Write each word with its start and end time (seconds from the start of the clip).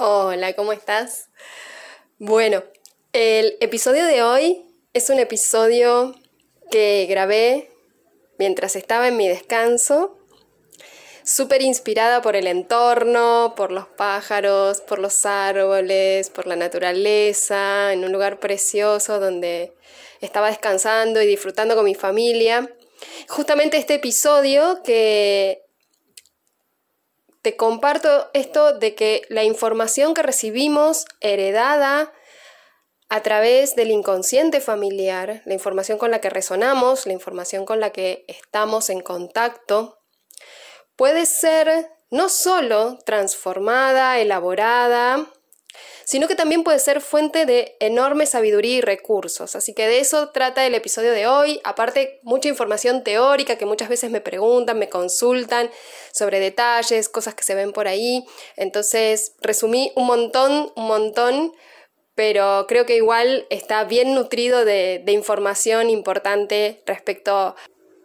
Hola, 0.00 0.52
¿cómo 0.52 0.72
estás? 0.72 1.28
Bueno, 2.20 2.62
el 3.12 3.56
episodio 3.58 4.04
de 4.06 4.22
hoy 4.22 4.64
es 4.92 5.10
un 5.10 5.18
episodio 5.18 6.14
que 6.70 7.04
grabé 7.10 7.72
mientras 8.38 8.76
estaba 8.76 9.08
en 9.08 9.16
mi 9.16 9.26
descanso, 9.26 10.16
súper 11.24 11.62
inspirada 11.62 12.22
por 12.22 12.36
el 12.36 12.46
entorno, 12.46 13.54
por 13.56 13.72
los 13.72 13.88
pájaros, 13.88 14.82
por 14.82 15.00
los 15.00 15.26
árboles, 15.26 16.30
por 16.30 16.46
la 16.46 16.54
naturaleza, 16.54 17.92
en 17.92 18.04
un 18.04 18.12
lugar 18.12 18.38
precioso 18.38 19.18
donde 19.18 19.72
estaba 20.20 20.46
descansando 20.46 21.20
y 21.20 21.26
disfrutando 21.26 21.74
con 21.74 21.84
mi 21.84 21.96
familia. 21.96 22.72
Justamente 23.28 23.78
este 23.78 23.94
episodio 23.94 24.80
que 24.84 25.67
comparto 27.56 28.30
esto 28.34 28.78
de 28.78 28.94
que 28.94 29.22
la 29.28 29.44
información 29.44 30.14
que 30.14 30.22
recibimos 30.22 31.04
heredada 31.20 32.12
a 33.08 33.22
través 33.22 33.74
del 33.74 33.90
inconsciente 33.90 34.60
familiar, 34.60 35.42
la 35.46 35.54
información 35.54 35.98
con 35.98 36.10
la 36.10 36.20
que 36.20 36.30
resonamos, 36.30 37.06
la 37.06 37.12
información 37.12 37.64
con 37.64 37.80
la 37.80 37.90
que 37.90 38.24
estamos 38.28 38.90
en 38.90 39.00
contacto, 39.00 39.98
puede 40.96 41.26
ser 41.26 41.90
no 42.10 42.28
solo 42.28 42.98
transformada, 43.04 44.18
elaborada, 44.18 45.30
sino 46.08 46.26
que 46.26 46.34
también 46.34 46.64
puede 46.64 46.78
ser 46.78 47.02
fuente 47.02 47.44
de 47.44 47.76
enorme 47.80 48.24
sabiduría 48.24 48.78
y 48.78 48.80
recursos. 48.80 49.54
Así 49.54 49.74
que 49.74 49.86
de 49.86 49.98
eso 49.98 50.30
trata 50.30 50.64
el 50.64 50.74
episodio 50.74 51.12
de 51.12 51.26
hoy. 51.26 51.60
Aparte, 51.64 52.18
mucha 52.22 52.48
información 52.48 53.04
teórica 53.04 53.58
que 53.58 53.66
muchas 53.66 53.90
veces 53.90 54.10
me 54.10 54.22
preguntan, 54.22 54.78
me 54.78 54.88
consultan 54.88 55.70
sobre 56.10 56.40
detalles, 56.40 57.10
cosas 57.10 57.34
que 57.34 57.44
se 57.44 57.54
ven 57.54 57.72
por 57.72 57.88
ahí. 57.88 58.24
Entonces, 58.56 59.34
resumí 59.42 59.92
un 59.96 60.06
montón, 60.06 60.72
un 60.76 60.86
montón, 60.86 61.52
pero 62.14 62.64
creo 62.66 62.86
que 62.86 62.96
igual 62.96 63.46
está 63.50 63.84
bien 63.84 64.14
nutrido 64.14 64.64
de, 64.64 65.04
información 65.08 65.90
importante 65.90 66.82
respecto 66.86 67.54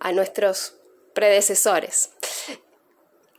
a 0.02 0.12
nuestros 0.12 0.76
predecesores. 1.14 2.10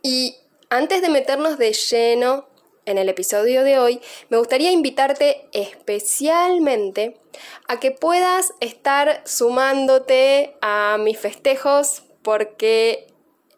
Y 0.01 0.37
antes 0.71 1.03
de 1.03 1.09
meternos 1.09 1.59
de 1.59 1.71
lleno 1.71 2.47
en 2.85 2.97
el 2.97 3.09
episodio 3.09 3.63
de 3.63 3.79
hoy, 3.79 4.01
me 4.29 4.37
gustaría 4.37 4.71
invitarte 4.71 5.47
especialmente 5.51 7.17
a 7.67 7.79
que 7.79 7.91
puedas 7.91 8.53
estar 8.59 9.21
sumándote 9.25 10.55
a 10.61 10.97
mis 10.99 11.19
festejos 11.19 12.03
porque 12.21 13.07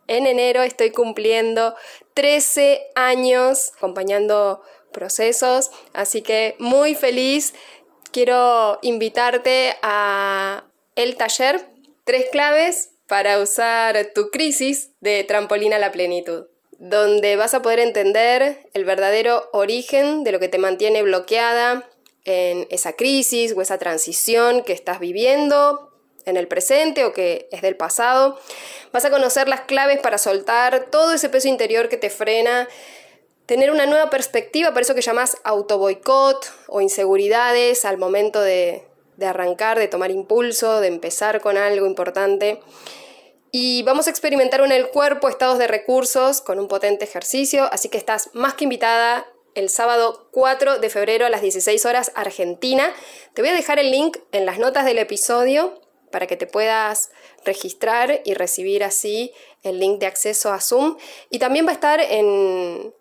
en 0.08 0.26
enero 0.26 0.64
estoy 0.64 0.92
cumpliendo 0.92 1.76
13 2.14 2.88
años 2.96 3.74
acompañando 3.78 4.62
procesos, 4.92 5.72
así 5.94 6.22
que 6.22 6.56
muy 6.60 6.96
feliz. 6.96 7.54
Quiero 8.12 8.80
invitarte 8.82 9.76
a 9.82 10.64
el 10.96 11.18
taller 11.18 11.78
Tres 12.08 12.28
claves 12.32 12.92
para 13.06 13.38
usar 13.38 14.14
tu 14.16 14.30
crisis 14.30 14.92
de 15.02 15.26
trampolín 15.26 15.74
a 15.74 15.78
la 15.78 15.92
plenitud 15.92 16.46
donde 16.80 17.36
vas 17.36 17.54
a 17.54 17.62
poder 17.62 17.80
entender 17.80 18.70
el 18.74 18.86
verdadero 18.86 19.50
origen 19.52 20.24
de 20.24 20.32
lo 20.32 20.40
que 20.40 20.48
te 20.48 20.60
mantiene 20.60 21.02
bloqueada 21.02 21.90
en 22.26 22.68
esa 22.70 22.94
crisis 22.94 23.54
o 23.56 23.62
esa 23.62 23.78
transición 23.78 24.64
que 24.64 24.74
estás 24.74 25.00
viviendo 25.00 25.92
en 26.26 26.38
el 26.38 26.48
presente 26.48 27.06
o 27.06 27.14
que 27.14 27.48
es 27.52 27.62
del 27.62 27.78
pasado. 27.78 28.38
Vas 28.92 29.06
a 29.06 29.10
conocer 29.10 29.48
las 29.48 29.62
claves 29.62 30.00
para 30.00 30.18
soltar 30.18 30.88
todo 30.92 31.14
ese 31.14 31.30
peso 31.30 31.48
interior 31.48 31.90
que 31.90 31.98
te 31.98 32.10
frena, 32.10 32.68
tener 33.46 33.72
una 33.72 33.86
nueva 33.86 34.10
perspectiva, 34.10 34.74
por 34.74 34.82
eso 34.82 34.94
que 34.94 35.02
llamas 35.02 35.38
boicot 35.46 36.54
o 36.68 36.82
inseguridades 36.82 37.86
al 37.86 37.98
momento 37.98 38.42
de, 38.42 38.86
de 39.16 39.26
arrancar, 39.26 39.80
de 39.80 39.88
tomar 39.88 40.12
impulso, 40.12 40.82
de 40.82 40.88
empezar 40.88 41.40
con 41.40 41.58
algo 41.58 41.88
importante. 41.88 42.60
Y 43.52 43.84
vamos 43.84 44.08
a 44.08 44.10
experimentar 44.10 44.62
en 44.62 44.72
el 44.72 44.90
cuerpo 44.90 45.30
estados 45.30 45.58
de 45.58 45.68
recursos 45.68 46.42
con 46.42 46.60
un 46.60 46.68
potente 46.68 47.06
ejercicio, 47.06 47.70
así 47.72 47.90
que 47.90 47.98
estás 47.98 48.30
más 48.34 48.56
que 48.56 48.66
invitada 48.66 49.26
el 49.56 49.70
sábado 49.70 50.28
4 50.32 50.80
de 50.80 50.90
febrero 50.90 51.26
a 51.26 51.30
las 51.30 51.42
16 51.42 51.86
horas 51.86 52.12
Argentina. 52.14 52.94
Te 53.34 53.42
voy 53.42 53.50
a 53.50 53.56
dejar 53.56 53.80
el 53.80 53.90
link 53.90 54.18
en 54.32 54.46
las 54.46 54.60
notas 54.60 54.86
del 54.86 55.00
episodio 55.00 55.82
para 56.12 56.28
que 56.28 56.38
te 56.38 56.46
puedas 56.46 57.10
registrar 57.44 58.22
y 58.24 58.34
recibir 58.34 58.84
así 58.84 59.34
el 59.64 59.80
link 59.80 60.00
de 60.00 60.06
acceso 60.06 60.52
a 60.54 60.62
Zoom. 60.62 60.98
Y 61.30 61.40
también 61.40 61.66
va 61.66 61.72
a 61.72 61.74
estar 61.74 62.00
en, 62.00 62.94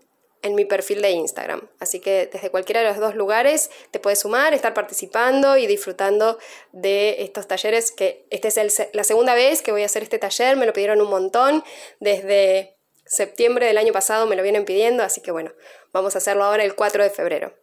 en 0.46 0.54
mi 0.54 0.64
perfil 0.64 1.02
de 1.02 1.10
Instagram. 1.10 1.68
Así 1.78 2.00
que 2.00 2.28
desde 2.32 2.50
cualquiera 2.50 2.80
de 2.80 2.88
los 2.88 2.98
dos 2.98 3.14
lugares 3.14 3.70
te 3.90 3.98
puedes 3.98 4.20
sumar, 4.20 4.54
estar 4.54 4.74
participando 4.74 5.56
y 5.56 5.66
disfrutando 5.66 6.38
de 6.72 7.22
estos 7.22 7.46
talleres 7.46 7.90
que 7.90 8.26
esta 8.30 8.48
es 8.48 8.88
la 8.92 9.04
segunda 9.04 9.34
vez 9.34 9.62
que 9.62 9.72
voy 9.72 9.82
a 9.82 9.86
hacer 9.86 10.02
este 10.02 10.18
taller, 10.18 10.56
me 10.56 10.66
lo 10.66 10.72
pidieron 10.72 11.00
un 11.00 11.10
montón, 11.10 11.64
desde 12.00 12.76
septiembre 13.04 13.66
del 13.66 13.78
año 13.78 13.92
pasado 13.92 14.26
me 14.26 14.36
lo 14.36 14.42
vienen 14.42 14.64
pidiendo, 14.64 15.02
así 15.02 15.20
que 15.20 15.30
bueno, 15.30 15.52
vamos 15.92 16.14
a 16.14 16.18
hacerlo 16.18 16.44
ahora 16.44 16.64
el 16.64 16.74
4 16.74 17.02
de 17.02 17.10
febrero. 17.10 17.54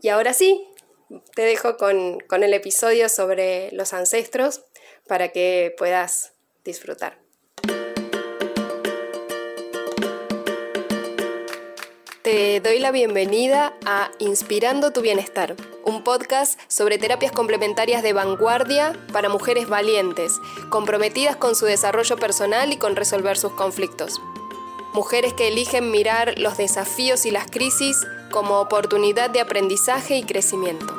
Y 0.00 0.08
ahora 0.08 0.34
sí, 0.34 0.68
te 1.34 1.42
dejo 1.42 1.76
con, 1.76 2.20
con 2.20 2.42
el 2.42 2.54
episodio 2.54 3.08
sobre 3.08 3.70
los 3.72 3.92
ancestros 3.92 4.62
para 5.06 5.28
que 5.28 5.74
puedas 5.76 6.32
disfrutar. 6.64 7.23
Te 12.24 12.58
doy 12.60 12.78
la 12.78 12.90
bienvenida 12.90 13.74
a 13.84 14.10
Inspirando 14.18 14.92
tu 14.92 15.02
Bienestar, 15.02 15.56
un 15.84 16.02
podcast 16.02 16.58
sobre 16.68 16.96
terapias 16.96 17.32
complementarias 17.32 18.02
de 18.02 18.14
vanguardia 18.14 18.94
para 19.12 19.28
mujeres 19.28 19.68
valientes, 19.68 20.40
comprometidas 20.70 21.36
con 21.36 21.54
su 21.54 21.66
desarrollo 21.66 22.16
personal 22.16 22.72
y 22.72 22.78
con 22.78 22.96
resolver 22.96 23.36
sus 23.36 23.52
conflictos. 23.52 24.22
Mujeres 24.94 25.34
que 25.34 25.48
eligen 25.48 25.90
mirar 25.90 26.38
los 26.38 26.56
desafíos 26.56 27.26
y 27.26 27.30
las 27.30 27.50
crisis 27.50 28.06
como 28.30 28.58
oportunidad 28.58 29.28
de 29.28 29.42
aprendizaje 29.42 30.16
y 30.16 30.22
crecimiento. 30.22 30.96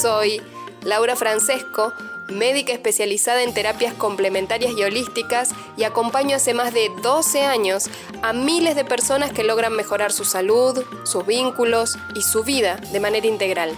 Soy 0.00 0.40
Laura 0.84 1.16
Francesco, 1.16 1.92
médica 2.32 2.72
especializada 2.72 3.42
en 3.42 3.54
terapias 3.54 3.94
complementarias 3.94 4.72
y 4.76 4.82
holísticas 4.82 5.50
y 5.76 5.84
acompaño 5.84 6.36
hace 6.36 6.54
más 6.54 6.74
de 6.74 6.90
12 7.02 7.42
años 7.42 7.90
a 8.22 8.32
miles 8.32 8.74
de 8.74 8.84
personas 8.84 9.32
que 9.32 9.44
logran 9.44 9.72
mejorar 9.72 10.12
su 10.12 10.24
salud, 10.24 10.84
sus 11.04 11.26
vínculos 11.26 11.98
y 12.14 12.22
su 12.22 12.44
vida 12.44 12.76
de 12.76 13.00
manera 13.00 13.26
integral. 13.26 13.76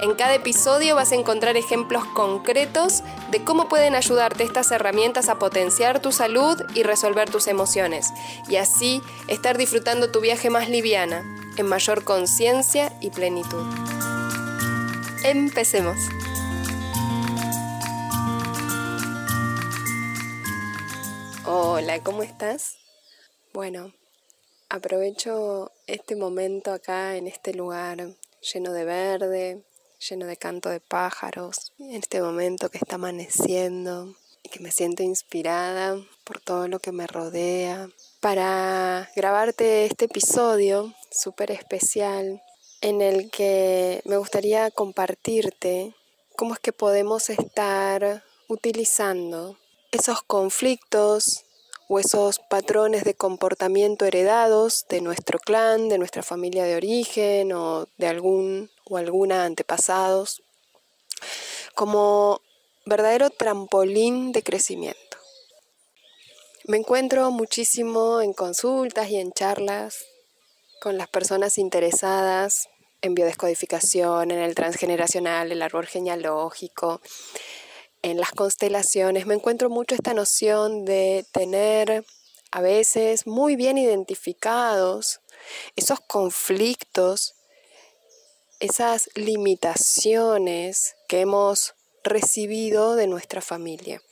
En 0.00 0.14
cada 0.14 0.34
episodio 0.34 0.94
vas 0.94 1.12
a 1.12 1.14
encontrar 1.14 1.58
ejemplos 1.58 2.04
concretos 2.06 3.02
de 3.30 3.44
cómo 3.44 3.68
pueden 3.68 3.94
ayudarte 3.94 4.44
estas 4.44 4.70
herramientas 4.70 5.28
a 5.28 5.38
potenciar 5.38 6.00
tu 6.00 6.10
salud 6.10 6.58
y 6.74 6.84
resolver 6.84 7.28
tus 7.28 7.48
emociones, 7.48 8.08
y 8.48 8.56
así 8.56 9.02
estar 9.28 9.58
disfrutando 9.58 10.10
tu 10.10 10.20
viaje 10.20 10.48
más 10.48 10.70
liviana, 10.70 11.22
en 11.58 11.66
mayor 11.66 12.02
conciencia 12.02 12.92
y 13.02 13.10
plenitud. 13.10 13.62
Empecemos. 15.22 15.98
Hola, 21.82 22.02
¿cómo 22.02 22.22
estás? 22.22 22.76
Bueno, 23.54 23.94
aprovecho 24.68 25.72
este 25.86 26.14
momento 26.14 26.74
acá 26.74 27.16
en 27.16 27.26
este 27.26 27.54
lugar 27.54 28.16
lleno 28.52 28.74
de 28.74 28.84
verde, 28.84 29.64
lleno 30.06 30.26
de 30.26 30.36
canto 30.36 30.68
de 30.68 30.80
pájaros, 30.80 31.72
en 31.78 31.94
este 31.94 32.20
momento 32.20 32.68
que 32.68 32.76
está 32.76 32.96
amaneciendo 32.96 34.14
y 34.42 34.50
que 34.50 34.60
me 34.60 34.72
siento 34.72 35.02
inspirada 35.02 35.96
por 36.24 36.38
todo 36.38 36.68
lo 36.68 36.80
que 36.80 36.92
me 36.92 37.06
rodea, 37.06 37.88
para 38.20 39.10
grabarte 39.16 39.86
este 39.86 40.04
episodio 40.04 40.94
súper 41.10 41.50
especial 41.50 42.42
en 42.82 43.00
el 43.00 43.30
que 43.30 44.02
me 44.04 44.18
gustaría 44.18 44.70
compartirte 44.70 45.94
cómo 46.36 46.52
es 46.52 46.60
que 46.60 46.74
podemos 46.74 47.30
estar 47.30 48.22
utilizando 48.48 49.56
esos 49.92 50.20
conflictos 50.20 51.46
o 51.92 51.98
esos 51.98 52.38
patrones 52.38 53.02
de 53.02 53.14
comportamiento 53.14 54.04
heredados 54.04 54.86
de 54.88 55.00
nuestro 55.00 55.40
clan, 55.40 55.88
de 55.88 55.98
nuestra 55.98 56.22
familia 56.22 56.62
de 56.62 56.76
origen 56.76 57.52
o 57.52 57.88
de 57.98 58.06
algún 58.06 58.70
o 58.88 58.96
alguna 58.96 59.44
antepasados, 59.44 60.40
como 61.74 62.42
verdadero 62.86 63.28
trampolín 63.28 64.30
de 64.30 64.44
crecimiento. 64.44 65.16
Me 66.64 66.76
encuentro 66.76 67.28
muchísimo 67.32 68.20
en 68.20 68.34
consultas 68.34 69.10
y 69.10 69.16
en 69.16 69.32
charlas 69.32 70.04
con 70.80 70.96
las 70.96 71.08
personas 71.08 71.58
interesadas 71.58 72.68
en 73.02 73.16
biodescodificación, 73.16 74.30
en 74.30 74.38
el 74.38 74.54
transgeneracional, 74.54 75.50
el 75.50 75.60
árbol 75.60 75.86
genealógico, 75.86 77.00
en 78.02 78.18
las 78.18 78.32
constelaciones 78.32 79.26
me 79.26 79.34
encuentro 79.34 79.68
mucho 79.70 79.94
esta 79.94 80.14
noción 80.14 80.84
de 80.84 81.24
tener 81.32 82.04
a 82.50 82.60
veces 82.60 83.26
muy 83.26 83.56
bien 83.56 83.78
identificados 83.78 85.20
esos 85.76 86.00
conflictos, 86.00 87.34
esas 88.58 89.08
limitaciones 89.14 90.96
que 91.08 91.20
hemos 91.20 91.74
recibido 92.02 92.96
de 92.96 93.06
nuestra 93.06 93.40
familia. 93.40 94.02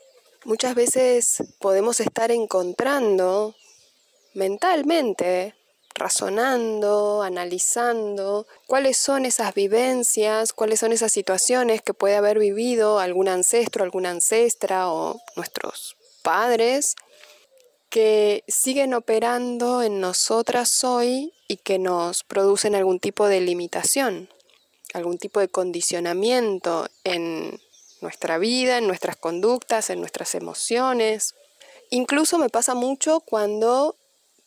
Muchas 0.45 0.75
veces 0.75 1.43
podemos 1.59 2.01
estar 2.01 2.31
encontrando 2.31 3.55
mentalmente, 4.35 5.55
razonando, 5.95 7.23
analizando 7.23 8.47
cuáles 8.67 8.97
son 8.97 9.27
esas 9.27 9.55
vivencias, 9.55 10.53
cuáles 10.53 10.81
son 10.81 10.93
esas 10.93 11.13
situaciones 11.13 11.83
que 11.83 11.95
puede 11.95 12.17
haber 12.17 12.39
vivido 12.39 12.99
algún 13.01 13.29
ancestro, 13.29 13.85
alguna 13.85 14.11
ancestra 14.11 14.91
o 14.91 15.21
nuestros 15.37 15.97
padres 16.23 16.95
que 17.91 18.45
siguen 18.47 18.95
operando 18.95 19.83
en 19.83 20.01
nosotras 20.01 20.85
hoy 20.85 21.33
y 21.49 21.57
que 21.57 21.79
nos 21.79 22.23
producen 22.23 22.75
algún 22.75 23.01
tipo 23.01 23.27
de 23.29 23.41
limitación, 23.41 24.29
algún 24.93 25.19
tipo 25.19 25.41
de 25.41 25.49
condicionamiento 25.49 26.87
en 27.05 27.61
nuestra 28.01 28.39
vida, 28.39 28.79
en 28.79 28.87
nuestras 28.87 29.17
conductas, 29.17 29.91
en 29.91 30.01
nuestras 30.01 30.35
emociones. 30.35 31.35
Incluso 31.91 32.39
me 32.39 32.51
pasa 32.51 32.75
mucho 32.75 33.21
cuando 33.21 33.97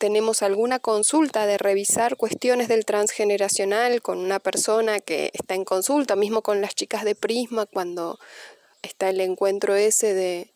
tenemos 0.01 0.41
alguna 0.41 0.79
consulta 0.79 1.45
de 1.45 1.59
revisar 1.59 2.17
cuestiones 2.17 2.67
del 2.67 2.85
transgeneracional 2.85 4.01
con 4.01 4.17
una 4.17 4.39
persona 4.39 4.99
que 4.99 5.29
está 5.35 5.53
en 5.53 5.63
consulta, 5.63 6.15
mismo 6.15 6.41
con 6.41 6.59
las 6.59 6.73
chicas 6.73 7.03
de 7.05 7.13
Prisma, 7.13 7.67
cuando 7.67 8.17
está 8.81 9.09
el 9.09 9.21
encuentro 9.21 9.75
ese 9.75 10.15
de, 10.15 10.55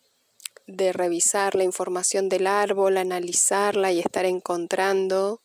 de 0.66 0.92
revisar 0.92 1.54
la 1.54 1.62
información 1.62 2.28
del 2.28 2.48
árbol, 2.48 2.96
analizarla 2.96 3.92
y 3.92 4.00
estar 4.00 4.24
encontrando 4.24 5.40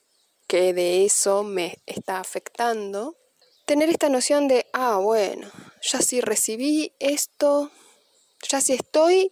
que 0.48 0.74
de 0.74 1.06
eso 1.06 1.44
me 1.44 1.78
está 1.86 2.20
afectando. 2.20 3.16
Tener 3.68 3.92
esta 3.92 4.10
noción 4.10 4.48
de, 4.48 4.66
ah, 4.74 4.98
bueno, 4.98 5.48
ya 5.84 6.02
si 6.02 6.22
recibí 6.22 6.92
esto, 6.98 7.70
ya 8.50 8.62
si 8.62 8.74
estoy 8.74 9.32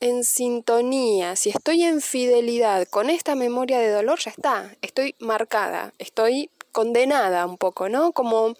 en 0.00 0.24
sintonía, 0.24 1.36
si 1.36 1.50
estoy 1.50 1.82
en 1.82 2.00
fidelidad 2.00 2.86
con 2.88 3.10
esta 3.10 3.34
memoria 3.34 3.78
de 3.78 3.90
dolor, 3.90 4.18
ya 4.18 4.30
está, 4.30 4.76
estoy 4.82 5.14
marcada, 5.18 5.94
estoy 5.98 6.50
condenada 6.72 7.46
un 7.46 7.56
poco, 7.56 7.88
¿no? 7.88 8.12
Como, 8.12 8.54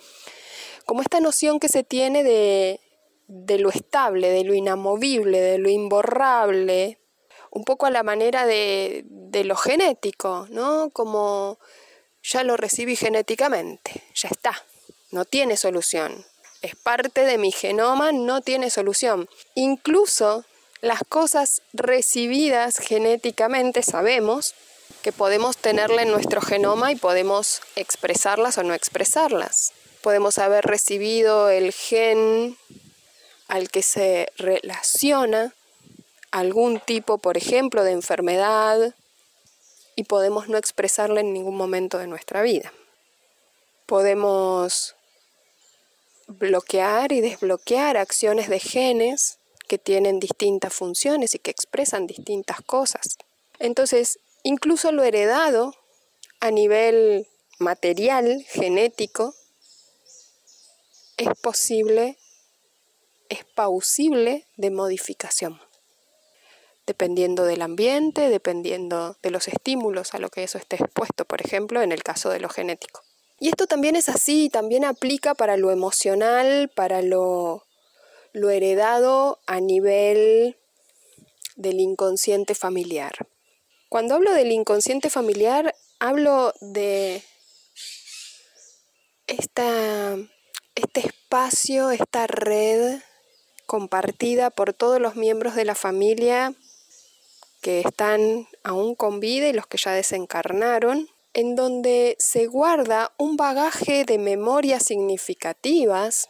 como 0.86 1.02
esta 1.02 1.20
noción 1.20 1.60
que 1.60 1.68
se 1.68 1.82
tiene 1.82 2.22
de, 2.22 2.80
de 3.26 3.58
lo 3.58 3.70
estable, 3.70 4.30
de 4.30 4.44
lo 4.44 4.54
inamovible, 4.54 5.40
de 5.40 5.58
lo 5.58 5.68
imborrable, 5.68 6.98
un 7.50 7.64
poco 7.64 7.86
a 7.86 7.90
la 7.90 8.02
manera 8.02 8.46
de, 8.46 9.04
de 9.06 9.44
lo 9.44 9.56
genético, 9.56 10.46
¿no? 10.50 10.90
Como 10.90 11.58
ya 12.22 12.42
lo 12.42 12.56
recibí 12.56 12.96
genéticamente, 12.96 14.02
ya 14.14 14.28
está, 14.28 14.64
no 15.10 15.24
tiene 15.24 15.56
solución. 15.56 16.24
Es 16.62 16.76
parte 16.76 17.24
de 17.24 17.36
mi 17.36 17.52
genoma, 17.52 18.12
no 18.12 18.40
tiene 18.40 18.70
solución. 18.70 19.28
Incluso 19.54 20.44
las 20.84 21.00
cosas 21.08 21.62
recibidas 21.72 22.76
genéticamente 22.76 23.82
sabemos 23.82 24.54
que 25.00 25.12
podemos 25.12 25.56
tenerla 25.56 26.02
en 26.02 26.10
nuestro 26.10 26.42
genoma 26.42 26.92
y 26.92 26.96
podemos 26.96 27.62
expresarlas 27.74 28.58
o 28.58 28.64
no 28.64 28.74
expresarlas. 28.74 29.72
Podemos 30.02 30.36
haber 30.36 30.66
recibido 30.66 31.48
el 31.48 31.72
gen 31.72 32.58
al 33.48 33.70
que 33.70 33.82
se 33.82 34.30
relaciona 34.36 35.54
algún 36.30 36.80
tipo, 36.80 37.16
por 37.16 37.38
ejemplo, 37.38 37.82
de 37.82 37.92
enfermedad 37.92 38.94
y 39.96 40.04
podemos 40.04 40.48
no 40.48 40.58
expresarla 40.58 41.20
en 41.20 41.32
ningún 41.32 41.56
momento 41.56 41.96
de 41.96 42.08
nuestra 42.08 42.42
vida. 42.42 42.74
Podemos 43.86 44.94
bloquear 46.26 47.12
y 47.12 47.22
desbloquear 47.22 47.96
acciones 47.96 48.50
de 48.50 48.60
genes 48.60 49.38
tienen 49.78 50.20
distintas 50.20 50.72
funciones 50.72 51.34
y 51.34 51.38
que 51.38 51.50
expresan 51.50 52.06
distintas 52.06 52.60
cosas. 52.62 53.18
Entonces, 53.58 54.18
incluso 54.42 54.92
lo 54.92 55.04
heredado 55.04 55.74
a 56.40 56.50
nivel 56.50 57.26
material, 57.58 58.44
genético, 58.48 59.34
es 61.16 61.28
posible, 61.40 62.18
es 63.28 63.44
pausible 63.44 64.46
de 64.56 64.70
modificación, 64.70 65.60
dependiendo 66.86 67.44
del 67.44 67.62
ambiente, 67.62 68.28
dependiendo 68.28 69.16
de 69.22 69.30
los 69.30 69.48
estímulos 69.48 70.14
a 70.14 70.18
lo 70.18 70.28
que 70.28 70.42
eso 70.42 70.58
esté 70.58 70.76
expuesto, 70.76 71.24
por 71.24 71.40
ejemplo, 71.40 71.82
en 71.82 71.92
el 71.92 72.02
caso 72.02 72.30
de 72.30 72.40
lo 72.40 72.48
genético. 72.48 73.02
Y 73.40 73.48
esto 73.48 73.66
también 73.66 73.96
es 73.96 74.08
así, 74.08 74.48
también 74.48 74.84
aplica 74.84 75.34
para 75.34 75.56
lo 75.56 75.70
emocional, 75.70 76.70
para 76.74 77.02
lo, 77.02 77.63
lo 78.34 78.50
heredado 78.50 79.38
a 79.46 79.60
nivel 79.60 80.58
del 81.54 81.80
inconsciente 81.80 82.54
familiar. 82.54 83.28
Cuando 83.88 84.16
hablo 84.16 84.34
del 84.34 84.50
inconsciente 84.50 85.08
familiar, 85.08 85.74
hablo 86.00 86.52
de 86.60 87.22
esta, 89.28 90.16
este 90.74 91.00
espacio, 91.06 91.92
esta 91.92 92.26
red 92.26 93.00
compartida 93.66 94.50
por 94.50 94.74
todos 94.74 95.00
los 95.00 95.14
miembros 95.14 95.54
de 95.54 95.64
la 95.64 95.76
familia 95.76 96.54
que 97.62 97.80
están 97.80 98.48
aún 98.64 98.96
con 98.96 99.20
vida 99.20 99.48
y 99.48 99.52
los 99.52 99.68
que 99.68 99.78
ya 99.78 99.92
desencarnaron, 99.92 101.08
en 101.34 101.54
donde 101.54 102.16
se 102.18 102.46
guarda 102.46 103.12
un 103.16 103.36
bagaje 103.36 104.04
de 104.04 104.18
memorias 104.18 104.84
significativas 104.84 106.28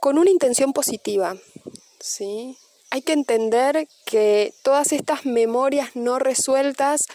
con 0.00 0.18
una 0.18 0.30
intención 0.30 0.72
positiva. 0.72 1.36
¿sí? 2.00 2.56
Hay 2.90 3.02
que 3.02 3.12
entender 3.12 3.86
que 4.04 4.52
todas 4.62 4.92
estas 4.92 5.26
memorias 5.26 5.94
no 5.94 6.18
resueltas 6.18 7.06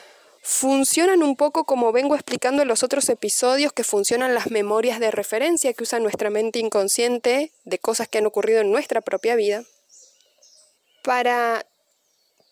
funcionan 0.42 1.24
un 1.24 1.36
poco 1.36 1.66
como 1.66 1.92
vengo 1.92 2.14
explicando 2.14 2.62
en 2.62 2.68
los 2.68 2.84
otros 2.84 3.10
episodios 3.10 3.74
que 3.74 3.84
funcionan 3.84 4.36
las 4.36 4.52
memorias 4.52 5.00
de 5.00 5.10
referencia 5.10 5.74
que 5.74 5.82
usa 5.82 6.00
nuestra 6.00 6.30
mente 6.30 6.60
inconsciente 6.60 7.52
de 7.64 7.80
cosas 7.80 8.08
que 8.08 8.20
han 8.20 8.28
ocurrido 8.28 8.62
en 8.62 8.72
nuestra 8.72 9.02
propia 9.02 9.36
vida 9.36 9.64
para 11.04 11.66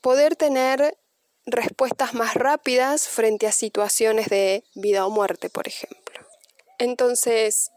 poder 0.02 0.36
tener 0.36 0.98
respuestas 1.46 2.16
más 2.16 2.34
rápidas 2.34 3.08
frente 3.08 3.46
a 3.46 3.52
situaciones 3.52 4.28
de 4.28 4.64
vida 4.74 5.06
o 5.06 5.12
muerte, 5.12 5.52
por 5.52 5.68
ejemplo. 5.68 6.20
Entonces, 6.80 7.70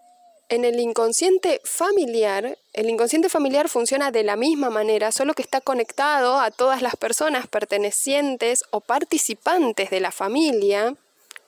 en 0.48 0.64
el 0.64 0.78
inconsciente 0.78 1.60
familiar, 1.64 2.58
el 2.72 2.88
inconsciente 2.88 3.28
familiar 3.28 3.68
funciona 3.68 4.10
de 4.10 4.22
la 4.22 4.36
misma 4.36 4.70
manera, 4.70 5.10
solo 5.10 5.34
que 5.34 5.42
está 5.42 5.60
conectado 5.60 6.38
a 6.38 6.50
todas 6.50 6.82
las 6.82 6.96
personas 6.96 7.46
pertenecientes 7.48 8.64
o 8.70 8.80
participantes 8.80 9.90
de 9.90 10.00
la 10.00 10.12
familia, 10.12 10.94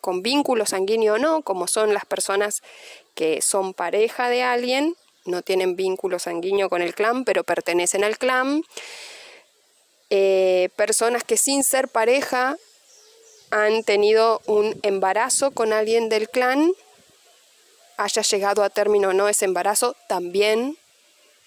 con 0.00 0.22
vínculo 0.22 0.66
sanguíneo 0.66 1.14
o 1.14 1.18
no, 1.18 1.42
como 1.42 1.68
son 1.68 1.94
las 1.94 2.06
personas 2.06 2.62
que 3.14 3.40
son 3.40 3.74
pareja 3.74 4.28
de 4.28 4.42
alguien, 4.42 4.96
no 5.24 5.42
tienen 5.42 5.76
vínculo 5.76 6.18
sanguíneo 6.18 6.68
con 6.68 6.82
el 6.82 6.94
clan, 6.94 7.24
pero 7.24 7.44
pertenecen 7.44 8.02
al 8.02 8.18
clan, 8.18 8.62
eh, 10.10 10.70
personas 10.76 11.22
que 11.22 11.36
sin 11.36 11.62
ser 11.62 11.88
pareja 11.88 12.56
han 13.50 13.84
tenido 13.84 14.40
un 14.46 14.78
embarazo 14.82 15.50
con 15.50 15.72
alguien 15.72 16.08
del 16.08 16.28
clan, 16.28 16.72
haya 17.98 18.22
llegado 18.22 18.62
a 18.62 18.70
término 18.70 19.10
o 19.10 19.12
no 19.12 19.28
ese 19.28 19.44
embarazo, 19.44 19.94
también 20.08 20.78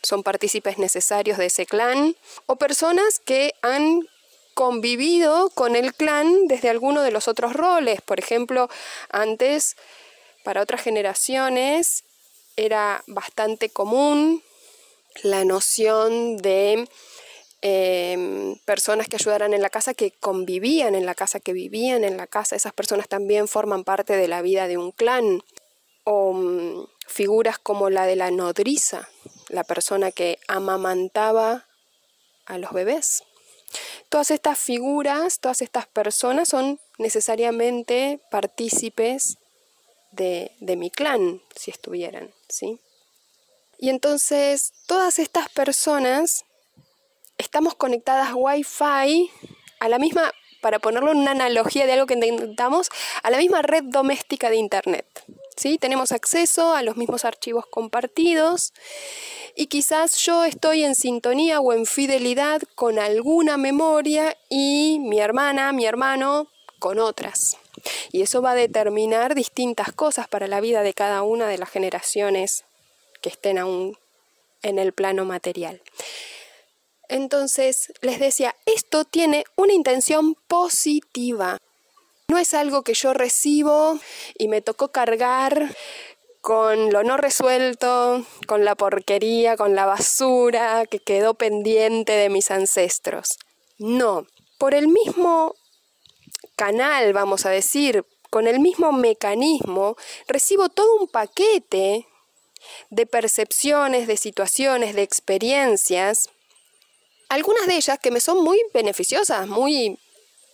son 0.03 0.22
partícipes 0.22 0.77
necesarios 0.77 1.38
de 1.38 1.48
ese 1.48 1.65
clan, 1.65 2.15
o 2.46 2.58
personas 2.58 3.20
que 3.20 3.53
han 3.62 4.08
convivido 4.53 5.50
con 5.50 5.75
el 5.75 5.93
clan 5.93 6.48
desde 6.48 6.70
alguno 6.70 7.01
de 7.01 7.12
los 7.12 7.27
otros 7.27 7.53
roles. 7.53 8.01
Por 8.01 8.20
ejemplo, 8.20 8.70
antes, 9.10 9.75
para 10.43 10.62
otras 10.62 10.81
generaciones, 10.81 12.03
era 12.58 13.03
bastante 13.08 13.70
común 13.70 14.43
la 15.24 15.46
noción 15.46 16.38
de 16.38 16.88
Em, 17.63 18.55
personas 18.65 19.08
que 19.08 19.17
ayudaran 19.17 19.53
en 19.53 19.62
la 19.62 19.70
casa, 19.70 19.93
que 19.93 20.12
convivían 20.20 20.96
en 20.96 21.05
la 21.05 21.13
casa, 21.13 21.39
que 21.39 21.53
vivían 21.53 22.03
en 22.03 22.17
la 22.17 22.25
casa. 22.25 22.55
Esas 22.55 22.74
personas 22.74 23.08
también 23.08 23.48
forman 23.48 23.84
parte 23.84 24.17
de 24.17 24.27
la 24.27 24.41
vida 24.41 24.67
de 24.67 24.77
un 24.77 24.91
clan. 24.91 25.43
Figuras 27.07 27.59
como 27.59 27.89
la 27.89 28.05
de 28.05 28.15
la 28.15 28.31
nodriza, 28.31 29.09
la 29.49 29.63
persona 29.63 30.11
que 30.11 30.39
amamantaba 30.47 31.67
a 32.45 32.57
los 32.57 32.71
bebés. 32.71 33.23
Todas 34.09 34.31
estas 34.31 34.59
figuras, 34.59 35.39
todas 35.39 35.61
estas 35.61 35.87
personas 35.87 36.49
son 36.49 36.79
necesariamente 36.97 38.19
partícipes 38.29 39.37
de, 40.11 40.51
de 40.59 40.75
mi 40.75 40.89
clan, 40.89 41.41
si 41.55 41.71
estuvieran, 41.71 42.33
¿sí? 42.49 42.79
Y 43.77 43.89
entonces 43.89 44.73
todas 44.87 45.19
estas 45.19 45.49
personas 45.49 46.45
estamos 47.37 47.75
conectadas 47.75 48.33
Wi-Fi 48.35 49.31
a 49.79 49.89
la 49.89 49.97
misma 49.97 50.31
para 50.61 50.79
ponerlo 50.79 51.11
en 51.11 51.17
una 51.17 51.31
analogía 51.31 51.85
de 51.85 51.93
algo 51.93 52.05
que 52.05 52.13
intentamos, 52.13 52.89
a 53.23 53.29
la 53.29 53.37
misma 53.37 53.61
red 53.61 53.83
doméstica 53.83 54.49
de 54.49 54.57
Internet. 54.57 55.05
¿sí? 55.55 55.77
Tenemos 55.77 56.11
acceso 56.11 56.73
a 56.73 56.81
los 56.83 56.97
mismos 56.97 57.25
archivos 57.25 57.65
compartidos 57.65 58.73
y 59.55 59.67
quizás 59.67 60.17
yo 60.17 60.43
estoy 60.43 60.83
en 60.83 60.95
sintonía 60.95 61.59
o 61.59 61.73
en 61.73 61.85
fidelidad 61.85 62.61
con 62.75 62.99
alguna 62.99 63.57
memoria 63.57 64.37
y 64.49 64.99
mi 64.99 65.19
hermana, 65.19 65.71
mi 65.71 65.85
hermano 65.85 66.47
con 66.79 66.99
otras. 66.99 67.57
Y 68.11 68.21
eso 68.21 68.41
va 68.41 68.51
a 68.51 68.55
determinar 68.55 69.35
distintas 69.35 69.91
cosas 69.91 70.27
para 70.27 70.47
la 70.47 70.61
vida 70.61 70.83
de 70.83 70.93
cada 70.93 71.21
una 71.21 71.47
de 71.47 71.57
las 71.57 71.69
generaciones 71.69 72.65
que 73.21 73.29
estén 73.29 73.57
aún 73.57 73.97
en 74.63 74.79
el 74.79 74.93
plano 74.93 75.25
material. 75.25 75.81
Entonces, 77.11 77.91
les 77.99 78.21
decía, 78.21 78.55
esto 78.65 79.03
tiene 79.03 79.43
una 79.57 79.73
intención 79.73 80.33
positiva. 80.47 81.57
No 82.29 82.37
es 82.37 82.53
algo 82.53 82.83
que 82.83 82.93
yo 82.93 83.13
recibo 83.13 83.99
y 84.37 84.47
me 84.47 84.61
tocó 84.61 84.93
cargar 84.93 85.75
con 86.39 86.89
lo 86.93 87.03
no 87.03 87.17
resuelto, 87.17 88.25
con 88.47 88.63
la 88.63 88.75
porquería, 88.75 89.57
con 89.57 89.75
la 89.75 89.85
basura 89.85 90.85
que 90.85 90.99
quedó 90.99 91.33
pendiente 91.33 92.13
de 92.13 92.29
mis 92.29 92.49
ancestros. 92.49 93.37
No, 93.77 94.25
por 94.57 94.73
el 94.73 94.87
mismo 94.87 95.53
canal, 96.55 97.11
vamos 97.11 97.45
a 97.45 97.49
decir, 97.49 98.05
con 98.29 98.47
el 98.47 98.61
mismo 98.61 98.93
mecanismo, 98.93 99.97
recibo 100.29 100.69
todo 100.69 100.95
un 100.95 101.09
paquete 101.09 102.07
de 102.89 103.05
percepciones, 103.05 104.07
de 104.07 104.15
situaciones, 104.15 104.95
de 104.95 105.01
experiencias, 105.01 106.29
algunas 107.31 107.65
de 107.65 107.75
ellas 107.75 107.97
que 107.97 108.11
me 108.11 108.19
son 108.19 108.43
muy 108.43 108.61
beneficiosas, 108.73 109.47
muy 109.47 109.97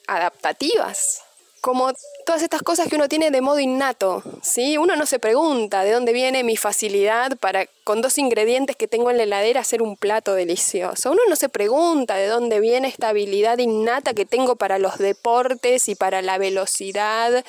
adaptativas 0.07 1.24
como 1.60 1.91
todas 2.25 2.43
estas 2.43 2.62
cosas 2.62 2.88
que 2.88 2.96
uno 2.96 3.10
tiene 3.10 3.31
de 3.31 3.41
modo 3.41 3.60
innato, 3.60 4.24
¿sí? 4.43 4.77
Uno 4.77 4.96
no 4.96 5.05
se 5.05 5.19
pregunta 5.19 5.84
de 5.84 5.91
dónde 5.91 6.13
viene 6.13 6.43
mi 6.43 6.55
facilidad 6.55 7.36
para 7.39 7.65
con 7.84 8.01
dos 8.01 8.17
ingredientes 8.19 8.75
que 8.75 8.88
tengo 8.88 9.10
en 9.10 9.17
la 9.17 9.24
heladera 9.24 9.62
hacer 9.62 9.81
un 9.81 9.98
plato 9.98 10.34
delicioso. 10.36 11.12
Uno 11.12 11.22
no 11.27 11.36
se 11.36 11.50
pregunta 11.50 12.15
de 12.15 12.27
dónde 12.27 12.60
viene 12.60 12.88
esta 12.88 13.10
habilidad 13.10 13.57
innata 13.57 14.13
que 14.13 14.25
tengo 14.25 14.55
para 14.55 14.77
los 14.77 14.98
deportes 14.98 15.89
y 15.89 15.96
para 15.96 16.22
la 16.22 16.38
velocidad 16.38 17.43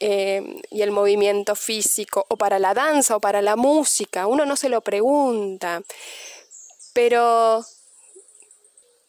eh, 0.00 0.62
y 0.70 0.80
el 0.82 0.90
movimiento 0.90 1.54
físico, 1.54 2.24
o 2.28 2.36
para 2.36 2.58
la 2.58 2.72
danza 2.72 3.16
o 3.16 3.20
para 3.20 3.42
la 3.42 3.54
música. 3.54 4.26
Uno 4.26 4.46
no 4.46 4.56
se 4.56 4.70
lo 4.70 4.80
pregunta. 4.80 5.82
Pero 6.94 7.64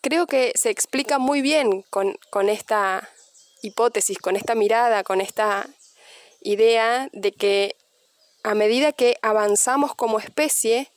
creo 0.01 0.27
que 0.27 0.51
se 0.55 0.70
explica 0.70 1.20
muy 1.20 1.41
bien 1.41 1.84
con, 1.89 2.17
esta 2.50 3.08
hipótesis, 3.62 4.17
con 4.17 4.36
esta 4.36 4.55
mirada, 4.55 5.03
con 5.03 5.22
esta 5.22 5.67
idea 6.41 7.10
de 7.13 7.31
que 7.31 7.75
a 8.43 8.55
medida 8.55 8.91
que 8.91 9.17
avanzamos 9.22 9.93
como 9.96 10.20
especie, 10.20 10.91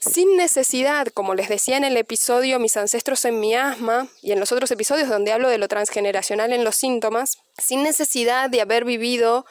sin 0.00 0.36
necesidad, 0.36 1.08
como 1.08 1.34
les 1.34 1.48
decía 1.48 1.76
en 1.76 1.84
el 1.84 1.96
episodio 1.96 2.58
Mis 2.58 2.76
ancestros 2.76 3.24
en 3.24 3.38
mi 3.38 3.54
asma 3.54 4.08
y 4.20 4.32
en 4.32 4.40
los 4.40 4.50
otros 4.50 4.70
episodios 4.70 5.08
donde 5.08 5.32
hablo 5.32 5.48
de 5.48 5.58
lo 5.58 5.68
transgeneracional 5.68 6.52
en 6.52 6.64
los 6.64 6.76
síntomas, 6.76 7.38
sin 7.58 7.82
necesidad 7.82 8.50
de 8.50 8.60
haber 8.60 8.84
vivido 8.84 9.44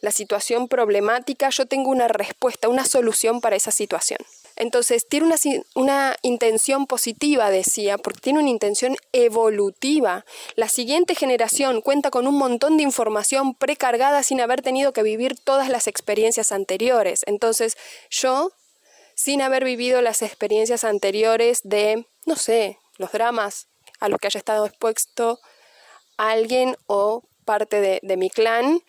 la 0.00 0.10
situación 0.10 0.68
problemática, 0.68 1.48
yo 1.48 1.66
tengo 1.66 1.90
una 1.90 2.08
respuesta, 2.08 2.68
una 2.68 2.84
solución 2.84 3.40
para 3.40 3.56
esa 3.56 3.70
situación. 3.70 4.18
Entonces, 4.56 5.06
tiene 5.06 5.34
una, 5.74 6.16
intención 6.22 6.86
positiva, 6.86 7.50
decía, 7.50 7.98
porque 7.98 8.20
tiene 8.20 8.40
una 8.40 8.48
intención 8.48 8.96
evolutiva. 9.12 10.24
La 10.54 10.68
siguiente 10.68 11.14
generación 11.14 11.82
cuenta 11.82 12.10
con 12.10 12.26
un 12.26 12.36
montón 12.36 12.76
de 12.76 12.82
información 12.82 13.54
precargada 13.54 14.22
sin 14.22 14.40
haber 14.40 14.62
tenido 14.62 14.92
que 14.92 15.02
vivir 15.02 15.38
todas 15.38 15.68
las 15.68 15.86
experiencias 15.86 16.52
anteriores. 16.52 17.20
Entonces, 17.26 17.76
yo, 18.10 18.50
sin 19.14 19.42
haber 19.42 19.64
vivido 19.64 20.00
las 20.00 20.22
experiencias 20.22 20.84
anteriores 20.84 21.60
de, 21.62 22.06
no 22.24 22.36
sé, 22.36 22.78
los 22.96 23.12
dramas 23.12 23.68
a 24.00 24.08
los 24.08 24.18
que 24.18 24.28
haya 24.28 24.38
estado 24.38 24.66
expuesto 24.66 25.38
alguien 26.16 26.76
o 26.86 27.22
parte 27.44 27.80
de, 27.80 28.00
de 28.02 28.16
mi 28.16 28.30
clan, 28.30 28.80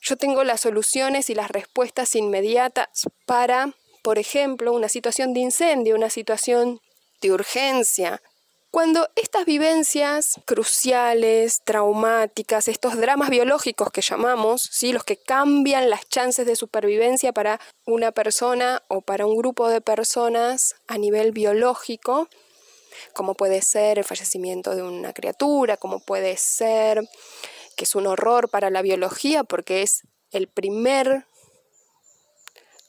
yo 0.00 0.16
tengo 0.16 0.42
las 0.42 0.60
soluciones 0.60 1.30
y 1.30 1.34
las 1.34 1.50
respuestas 1.50 2.14
inmediatas 2.16 3.08
para 3.24 3.74
por 4.02 4.18
ejemplo, 4.18 4.72
una 4.72 4.88
situación 4.88 5.32
de 5.32 5.40
incendio, 5.40 5.94
una 5.94 6.10
situación 6.10 6.80
de 7.20 7.32
urgencia. 7.32 8.20
Cuando 8.70 9.08
estas 9.16 9.44
vivencias 9.44 10.40
cruciales, 10.46 11.60
traumáticas, 11.64 12.68
estos 12.68 12.96
dramas 12.96 13.28
biológicos 13.28 13.90
que 13.90 14.00
llamamos, 14.00 14.68
¿sí? 14.72 14.92
los 14.92 15.04
que 15.04 15.18
cambian 15.18 15.90
las 15.90 16.08
chances 16.08 16.46
de 16.46 16.56
supervivencia 16.56 17.32
para 17.32 17.60
una 17.86 18.12
persona 18.12 18.82
o 18.88 19.02
para 19.02 19.26
un 19.26 19.36
grupo 19.36 19.68
de 19.68 19.82
personas 19.82 20.74
a 20.88 20.96
nivel 20.96 21.32
biológico, 21.32 22.28
como 23.12 23.34
puede 23.34 23.60
ser 23.60 23.98
el 23.98 24.04
fallecimiento 24.04 24.74
de 24.74 24.82
una 24.82 25.12
criatura, 25.12 25.76
como 25.76 26.00
puede 26.00 26.36
ser 26.38 27.06
que 27.76 27.84
es 27.84 27.94
un 27.94 28.06
horror 28.06 28.48
para 28.48 28.70
la 28.70 28.82
biología 28.82 29.44
porque 29.44 29.82
es 29.82 30.02
el 30.30 30.48
primer 30.48 31.26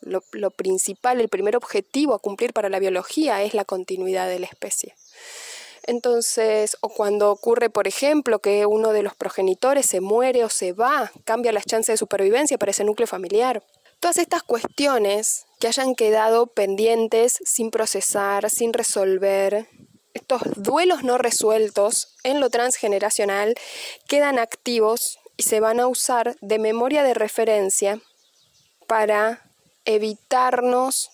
lo, 0.05 0.51
principal, 0.51 1.19
el 1.19 1.29
primer 1.29 1.55
objetivo 1.55 2.13
a 2.13 2.19
cumplir 2.19 2.53
para 2.53 2.69
la 2.69 2.79
biología 2.79 3.43
es 3.43 3.53
la 3.53 3.65
continuidad 3.65 4.27
de 4.27 4.39
la 4.39 4.47
especie. 4.47 4.95
Entonces, 5.85 6.77
o 6.81 6.89
cuando 6.89 7.29
ocurre, 7.31 7.69
por 7.69 7.87
ejemplo, 7.87 8.39
que 8.39 8.65
uno 8.65 8.93
de 8.93 9.03
los 9.03 9.15
progenitores 9.15 9.85
se 9.85 9.99
muere 9.99 10.45
o 10.45 10.49
se 10.49 10.71
va, 10.71 11.11
cambia 11.25 11.51
las 11.51 11.65
chances 11.65 11.93
de 11.93 11.97
supervivencia 11.97 12.57
para 12.57 12.71
ese 12.71 12.85
núcleo 12.85 13.07
familiar. 13.07 13.63
Todas 13.99 14.17
estas 14.17 14.43
cuestiones 14.43 15.45
que 15.59 15.67
hayan 15.67 15.95
quedado 15.95 16.47
pendientes 16.47 17.39
sin 17.45 17.69
procesar, 17.69 18.49
sin 18.49 18.73
resolver, 18.73 19.67
estos 20.13 20.41
duelos 20.55 21.03
no 21.03 21.17
resueltos 21.17 22.15
en 22.23 22.39
lo 22.39 22.49
transgeneracional 22.49 23.55
quedan 24.07 24.39
activos 24.39 25.17
y 25.37 25.43
se 25.43 25.59
van 25.59 25.79
a 25.79 25.87
usar 25.87 26.35
de 26.41 26.59
memoria 26.59 27.03
de 27.03 27.13
referencia 27.13 27.99
para 28.87 29.52
evitarnos 29.85 31.11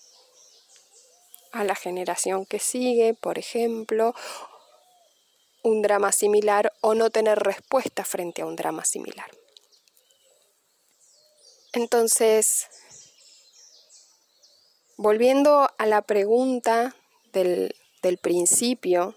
a 1.52 1.64
la 1.64 1.74
generación 1.74 2.46
que 2.46 2.58
sigue, 2.58 3.14
por 3.14 3.38
ejemplo, 3.38 4.14
un 5.62 5.82
drama 5.82 6.12
similar 6.12 6.72
o 6.80 6.94
no 6.94 7.10
tener 7.10 7.38
respuesta 7.38 8.04
frente 8.04 8.42
a 8.42 8.46
un 8.46 8.56
drama 8.56 8.84
similar. 8.84 9.30
Entonces, 11.72 12.68
volviendo 14.96 15.68
a 15.76 15.86
la 15.86 16.02
pregunta 16.02 16.96
del, 17.32 17.74
del 18.02 18.18
principio, 18.18 19.14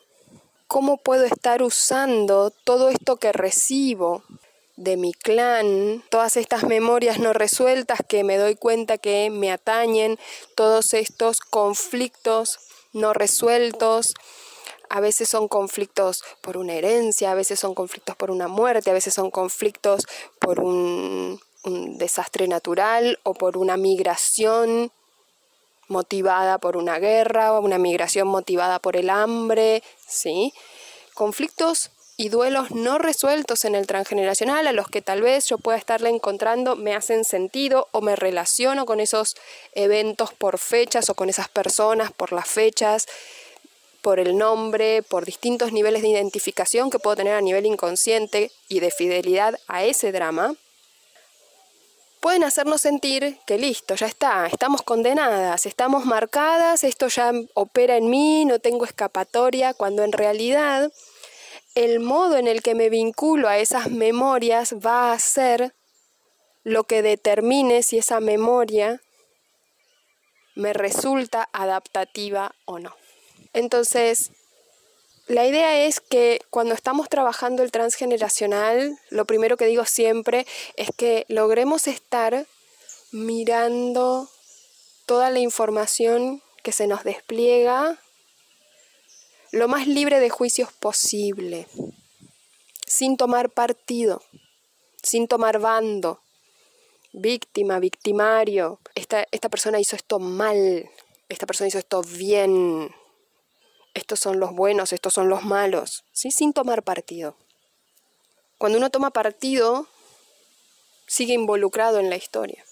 ¿cómo 0.68 0.98
puedo 0.98 1.24
estar 1.26 1.64
usando 1.64 2.52
todo 2.52 2.90
esto 2.90 3.18
que 3.18 3.32
recibo 3.32 4.24
de 4.76 4.98
mi 4.98 5.14
clan, 5.14 6.04
todas 6.10 6.36
estas 6.38 6.64
memorias 6.64 7.20
no 7.20 7.34
resueltas 7.34 8.00
que 8.08 8.24
me 8.24 8.38
doy 8.38 8.56
cuenta 8.56 8.98
que 8.98 9.30
me 9.30 9.52
atañen, 9.52 10.18
todos 10.56 10.94
estos 10.94 11.40
conflictos 11.40 12.60
no 12.92 13.14
resueltos. 13.14 14.14
A 14.90 15.00
veces 15.00 15.30
son 15.30 15.48
conflictos 15.48 16.24
por 16.42 16.58
una 16.58 16.74
herencia, 16.74 17.32
a 17.32 17.36
veces 17.36 17.60
son 17.60 17.74
conflictos 17.74 18.16
por 18.16 18.30
una 18.30 18.48
muerte, 18.48 18.92
a 18.92 18.94
veces 18.94 19.14
son 19.14 19.32
conflictos 19.32 20.06
por 20.40 20.60
un, 20.60 21.40
desastre 21.66 22.48
natural 22.50 23.20
o 23.24 23.34
por 23.34 23.58
una 23.58 23.78
migración 23.78 24.92
motivada 25.88 26.58
por 26.58 26.76
una 26.76 27.00
guerra 27.00 27.54
o 27.54 27.62
una 27.62 27.78
migración 27.78 28.28
motivada 28.28 28.80
por 28.80 28.98
el 28.98 29.10
hambre, 29.10 29.82
¿sí? 30.06 30.54
Conflictos 31.14 31.92
y 32.24 32.30
duelos 32.30 32.72
no 32.72 33.00
resueltos 33.00 33.66
en 33.66 33.76
el 33.76 33.86
transgeneracional 33.86 34.66
a 34.66 34.72
los 34.72 34.88
que 34.88 35.02
tal 35.02 35.22
vez 35.22 35.46
yo 35.50 35.58
pueda 35.58 35.78
estarle 35.78 36.08
encontrando 36.08 36.78
me 36.78 36.96
hacen 36.96 37.26
sentido 37.26 37.90
o 37.92 38.00
me 38.00 38.16
relaciono 38.16 38.86
con 38.86 39.02
esos 39.02 39.36
eventos 39.74 40.34
por 40.34 40.58
fechas 40.58 41.10
o 41.10 41.16
con 41.16 41.28
esas 41.28 41.50
personas 41.50 42.14
por 42.14 42.32
las 42.32 42.48
fechas, 42.48 43.08
por 44.02 44.22
el 44.22 44.38
nombre, 44.38 45.04
por 45.04 45.26
distintos 45.26 45.74
niveles 45.74 46.02
de 46.02 46.08
identificación 46.08 46.90
que 46.90 46.98
puedo 46.98 47.18
tener 47.18 47.34
a 47.34 47.42
nivel 47.42 47.66
inconsciente 47.66 48.52
y 48.70 48.80
de 48.80 48.90
fidelidad 48.90 49.60
a 49.68 49.84
ese 49.84 50.14
drama, 50.14 50.56
pueden 52.22 52.46
hacernos 52.46 52.80
sentir 52.80 53.38
que 53.46 53.58
listo, 53.58 53.96
ya 53.96 54.08
está, 54.08 54.48
estamos 54.48 54.82
condenadas, 54.82 55.66
estamos 55.66 56.06
marcadas, 56.06 56.86
esto 56.86 57.10
ya 57.10 57.34
opera 57.54 57.98
en 57.98 58.10
mí, 58.10 58.46
no 58.46 58.60
tengo 58.60 58.86
escapatoria, 58.86 59.74
cuando 59.74 60.06
en 60.06 60.14
realidad 60.14 60.90
el 61.76 62.00
modo 62.00 62.38
en 62.38 62.48
el 62.48 62.62
que 62.62 62.76
me 62.76 62.90
vinculo 62.90 63.48
a 63.48 63.58
esas 63.58 63.90
memorias 63.90 64.76
va 64.76 65.12
a 65.12 65.20
ser 65.20 65.74
lo 66.64 66.84
que 66.84 67.02
determine 67.02 67.84
si 67.84 67.98
esa 67.98 68.20
memoria 68.20 69.02
me 70.56 70.74
resulta 70.74 71.50
adaptativa 71.52 72.56
o 72.66 72.80
no. 72.80 72.96
Entonces, 73.54 74.32
la 75.28 75.48
idea 75.48 75.86
es 75.86 76.00
que 76.00 76.42
cuando 76.50 76.76
estamos 76.76 77.10
trabajando 77.10 77.64
el 77.64 77.72
transgeneracional, 77.72 78.98
lo 79.10 79.26
primero 79.26 79.58
que 79.58 79.66
digo 79.66 79.86
siempre 79.86 80.46
es 80.76 80.90
que 80.96 81.26
logremos 81.28 81.88
estar 81.88 82.46
mirando 83.12 84.30
toda 85.06 85.30
la 85.30 85.40
información 85.40 86.42
que 86.62 86.72
se 86.72 86.88
nos 86.88 87.04
despliega 87.04 88.00
lo 89.54 89.68
más 89.68 89.86
libre 89.86 90.20
de 90.20 90.32
juicios 90.32 90.72
posible, 90.74 91.68
sin 92.88 93.18
tomar 93.18 93.52
partido, 93.52 94.24
sin 95.04 95.28
tomar 95.28 95.60
bando, 95.60 96.22
víctima, 97.12 97.78
victimario, 97.78 98.80
esta, 98.96 99.28
esta 99.32 99.50
persona 99.50 99.80
hizo 99.80 99.96
esto 99.96 100.18
mal, 100.18 100.90
esta 101.30 101.46
persona 101.46 101.68
hizo 101.68 101.78
esto 101.78 102.02
bien, 102.02 102.96
estos 103.94 104.20
son 104.20 104.40
los 104.40 104.56
buenos, 104.56 104.92
estos 104.92 105.14
son 105.14 105.30
los 105.30 105.44
malos, 105.44 106.04
¿sí? 106.14 106.32
sin 106.32 106.52
tomar 106.52 106.82
partido. 106.82 107.36
Cuando 108.58 108.80
uno 108.80 108.90
toma 108.90 109.12
partido, 109.12 109.86
sigue 111.06 111.36
involucrado 111.36 112.00
en 112.00 112.10
la 112.10 112.16
historia. 112.16 112.66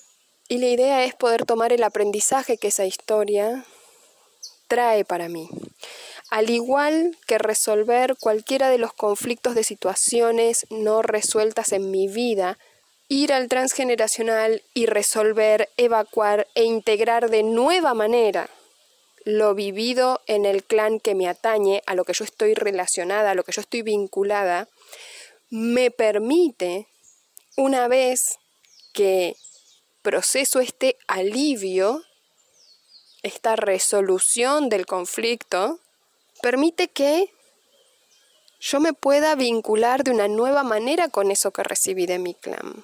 Y 0.47 0.57
la 0.57 0.69
idea 0.69 1.05
es 1.05 1.13
poder 1.13 1.45
tomar 1.45 1.73
el 1.73 1.83
aprendizaje 1.83 2.57
que 2.57 2.69
esa 2.69 2.85
historia 2.85 3.65
trae 4.67 5.05
para 5.05 5.29
mí. 5.29 5.47
Al 6.31 6.49
igual 6.49 7.17
que 7.27 7.37
resolver 7.37 8.15
cualquiera 8.17 8.69
de 8.69 8.77
los 8.77 8.93
conflictos 8.93 9.53
de 9.53 9.65
situaciones 9.65 10.65
no 10.69 11.01
resueltas 11.01 11.73
en 11.73 11.91
mi 11.91 12.07
vida, 12.07 12.57
ir 13.09 13.33
al 13.33 13.49
transgeneracional 13.49 14.63
y 14.73 14.85
resolver, 14.85 15.67
evacuar 15.75 16.47
e 16.55 16.63
integrar 16.63 17.29
de 17.29 17.43
nueva 17.43 17.93
manera 17.93 18.49
lo 19.25 19.53
vivido 19.55 20.21
en 20.25 20.45
el 20.45 20.63
clan 20.63 21.01
que 21.01 21.15
me 21.15 21.27
atañe, 21.27 21.83
a 21.85 21.95
lo 21.95 22.05
que 22.05 22.13
yo 22.13 22.23
estoy 22.23 22.53
relacionada, 22.53 23.31
a 23.31 23.35
lo 23.35 23.43
que 23.43 23.51
yo 23.51 23.59
estoy 23.59 23.81
vinculada, 23.81 24.69
me 25.49 25.91
permite, 25.91 26.87
una 27.57 27.89
vez 27.89 28.39
que 28.93 29.35
proceso 30.01 30.61
este 30.61 30.97
alivio, 31.09 32.01
esta 33.21 33.57
resolución 33.57 34.69
del 34.69 34.85
conflicto, 34.85 35.81
permite 36.41 36.87
que 36.87 37.31
yo 38.59 38.79
me 38.79 38.93
pueda 38.93 39.35
vincular 39.35 40.03
de 40.03 40.11
una 40.11 40.27
nueva 40.27 40.63
manera 40.63 41.09
con 41.09 41.31
eso 41.31 41.51
que 41.51 41.63
recibí 41.63 42.05
de 42.05 42.19
mi 42.19 42.33
clan. 42.33 42.83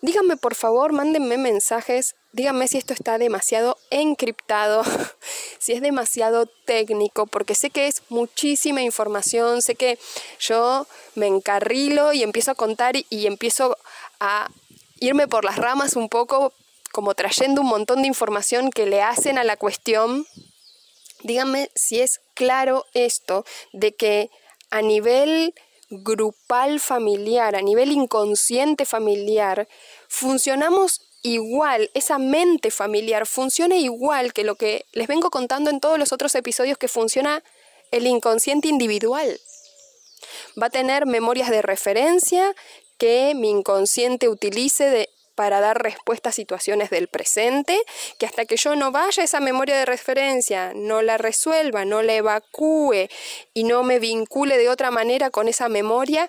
Díganme 0.00 0.36
por 0.36 0.56
favor, 0.56 0.92
mándenme 0.92 1.38
mensajes, 1.38 2.16
díganme 2.32 2.66
si 2.66 2.76
esto 2.76 2.92
está 2.92 3.18
demasiado 3.18 3.78
encriptado, 3.90 4.82
si 5.60 5.74
es 5.74 5.80
demasiado 5.80 6.46
técnico, 6.46 7.26
porque 7.26 7.54
sé 7.54 7.70
que 7.70 7.86
es 7.86 8.02
muchísima 8.08 8.82
información, 8.82 9.62
sé 9.62 9.76
que 9.76 10.00
yo 10.40 10.88
me 11.14 11.28
encarrilo 11.28 12.12
y 12.12 12.24
empiezo 12.24 12.50
a 12.50 12.56
contar 12.56 12.96
y 12.96 13.26
empiezo 13.26 13.76
a 14.18 14.50
irme 14.98 15.28
por 15.28 15.44
las 15.44 15.56
ramas 15.56 15.94
un 15.94 16.08
poco, 16.08 16.52
como 16.90 17.14
trayendo 17.14 17.60
un 17.60 17.68
montón 17.68 18.02
de 18.02 18.08
información 18.08 18.70
que 18.70 18.86
le 18.86 19.02
hacen 19.02 19.38
a 19.38 19.44
la 19.44 19.56
cuestión. 19.56 20.26
Díganme 21.22 21.70
si 21.74 22.00
es 22.00 22.20
claro 22.34 22.84
esto 22.94 23.44
de 23.72 23.94
que 23.94 24.30
a 24.70 24.82
nivel 24.82 25.54
grupal 25.90 26.80
familiar, 26.80 27.54
a 27.54 27.62
nivel 27.62 27.92
inconsciente 27.92 28.84
familiar, 28.84 29.68
funcionamos 30.08 31.02
igual, 31.22 31.90
esa 31.94 32.18
mente 32.18 32.70
familiar 32.70 33.26
funciona 33.26 33.76
igual 33.76 34.32
que 34.32 34.44
lo 34.44 34.56
que 34.56 34.86
les 34.92 35.06
vengo 35.06 35.30
contando 35.30 35.70
en 35.70 35.80
todos 35.80 35.98
los 35.98 36.12
otros 36.12 36.34
episodios 36.34 36.78
que 36.78 36.88
funciona 36.88 37.44
el 37.90 38.06
inconsciente 38.06 38.68
individual. 38.68 39.38
Va 40.60 40.66
a 40.66 40.70
tener 40.70 41.06
memorias 41.06 41.50
de 41.50 41.62
referencia 41.62 42.54
que 42.98 43.34
mi 43.34 43.50
inconsciente 43.50 44.28
utilice 44.28 45.08
para 45.34 45.60
dar 45.60 45.82
respuesta 45.82 46.28
a 46.30 46.32
situaciones 46.32 46.90
del 46.90 47.08
presente, 47.08 47.80
que 48.18 48.26
hasta 48.26 48.44
que 48.44 48.56
yo 48.56 48.76
no 48.76 48.90
vaya 48.90 49.22
a 49.22 49.24
esa 49.24 49.40
memoria 49.40 49.76
de 49.76 49.84
referencia, 49.84 50.72
no 50.74 51.02
la 51.02 51.18
resuelva, 51.18 51.84
no 51.84 52.02
la 52.02 52.14
evacúe 52.14 53.08
y 53.54 53.64
no 53.64 53.82
me 53.82 53.98
vincule 53.98 54.58
de 54.58 54.68
otra 54.68 54.90
manera 54.90 55.30
con 55.30 55.48
esa 55.48 55.68
memoria, 55.68 56.28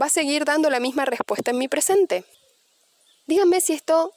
va 0.00 0.06
a 0.06 0.10
seguir 0.10 0.44
dando 0.44 0.70
la 0.70 0.80
misma 0.80 1.04
respuesta 1.04 1.50
en 1.50 1.58
mi 1.58 1.68
presente. 1.68 2.24
Díganme 3.26 3.60
si 3.60 3.74
esto 3.74 4.14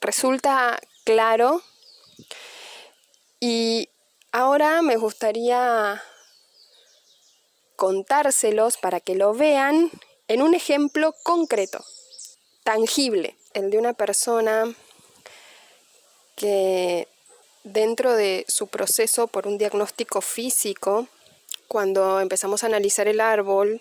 resulta 0.00 0.78
claro 1.04 1.62
y 3.40 3.88
ahora 4.32 4.82
me 4.82 4.96
gustaría 4.96 6.02
contárselos 7.76 8.76
para 8.76 9.00
que 9.00 9.14
lo 9.14 9.34
vean 9.34 9.90
en 10.28 10.42
un 10.42 10.54
ejemplo 10.54 11.14
concreto, 11.22 11.84
tangible, 12.64 13.36
el 13.52 13.70
de 13.70 13.78
una 13.78 13.92
persona 13.92 14.74
que 16.34 17.06
dentro 17.62 18.14
de 18.14 18.44
su 18.48 18.66
proceso 18.66 19.28
por 19.28 19.46
un 19.46 19.58
diagnóstico 19.58 20.20
físico, 20.20 21.06
cuando 21.68 22.20
empezamos 22.20 22.64
a 22.64 22.66
analizar 22.66 23.06
el 23.06 23.20
árbol 23.20 23.80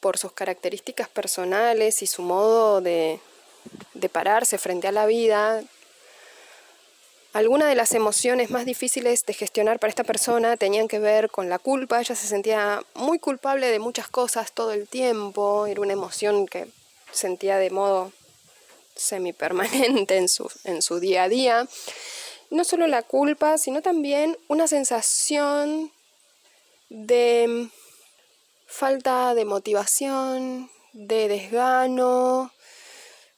por 0.00 0.18
sus 0.18 0.32
características 0.32 1.08
personales 1.08 2.02
y 2.02 2.06
su 2.06 2.22
modo 2.22 2.80
de, 2.80 3.20
de 3.94 4.08
pararse 4.08 4.58
frente 4.58 4.88
a 4.88 4.92
la 4.92 5.06
vida, 5.06 5.62
algunas 7.34 7.68
de 7.68 7.74
las 7.74 7.92
emociones 7.94 8.50
más 8.50 8.64
difíciles 8.64 9.26
de 9.26 9.34
gestionar 9.34 9.80
para 9.80 9.88
esta 9.88 10.04
persona 10.04 10.56
tenían 10.56 10.86
que 10.86 11.00
ver 11.00 11.30
con 11.30 11.48
la 11.48 11.58
culpa. 11.58 12.00
Ella 12.00 12.14
se 12.14 12.28
sentía 12.28 12.84
muy 12.94 13.18
culpable 13.18 13.66
de 13.66 13.80
muchas 13.80 14.06
cosas 14.08 14.52
todo 14.52 14.70
el 14.70 14.86
tiempo. 14.86 15.66
Era 15.66 15.80
una 15.80 15.94
emoción 15.94 16.46
que 16.46 16.68
sentía 17.14 17.58
de 17.58 17.70
modo 17.70 18.12
semipermanente 18.94 20.16
en 20.18 20.28
su, 20.28 20.50
en 20.64 20.82
su 20.82 21.00
día 21.00 21.24
a 21.24 21.28
día. 21.28 21.68
No 22.50 22.64
solo 22.64 22.86
la 22.86 23.02
culpa, 23.02 23.58
sino 23.58 23.82
también 23.82 24.38
una 24.48 24.68
sensación 24.68 25.92
de 26.90 27.68
falta 28.66 29.34
de 29.34 29.44
motivación, 29.44 30.70
de 30.92 31.28
desgano, 31.28 32.52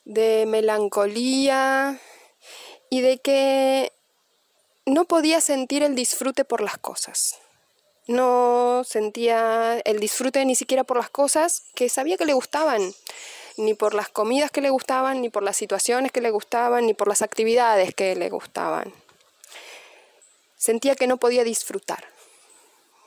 de 0.04 0.44
melancolía 0.46 2.00
y 2.90 3.00
de 3.00 3.18
que 3.18 3.92
no 4.84 5.04
podía 5.04 5.40
sentir 5.40 5.82
el 5.82 5.94
disfrute 5.94 6.44
por 6.44 6.60
las 6.60 6.78
cosas. 6.78 7.38
No 8.06 8.82
sentía 8.84 9.80
el 9.84 9.98
disfrute 9.98 10.44
ni 10.44 10.54
siquiera 10.54 10.84
por 10.84 10.96
las 10.96 11.10
cosas 11.10 11.64
que 11.74 11.88
sabía 11.88 12.16
que 12.16 12.24
le 12.24 12.34
gustaban, 12.34 12.94
ni 13.56 13.74
por 13.74 13.94
las 13.94 14.08
comidas 14.08 14.50
que 14.50 14.60
le 14.60 14.70
gustaban, 14.70 15.20
ni 15.20 15.28
por 15.28 15.42
las 15.42 15.56
situaciones 15.56 16.12
que 16.12 16.20
le 16.20 16.30
gustaban, 16.30 16.86
ni 16.86 16.94
por 16.94 17.08
las 17.08 17.22
actividades 17.22 17.94
que 17.94 18.14
le 18.14 18.28
gustaban. 18.28 18.92
Sentía 20.56 20.94
que 20.94 21.06
no 21.06 21.16
podía 21.16 21.44
disfrutar. 21.44 22.04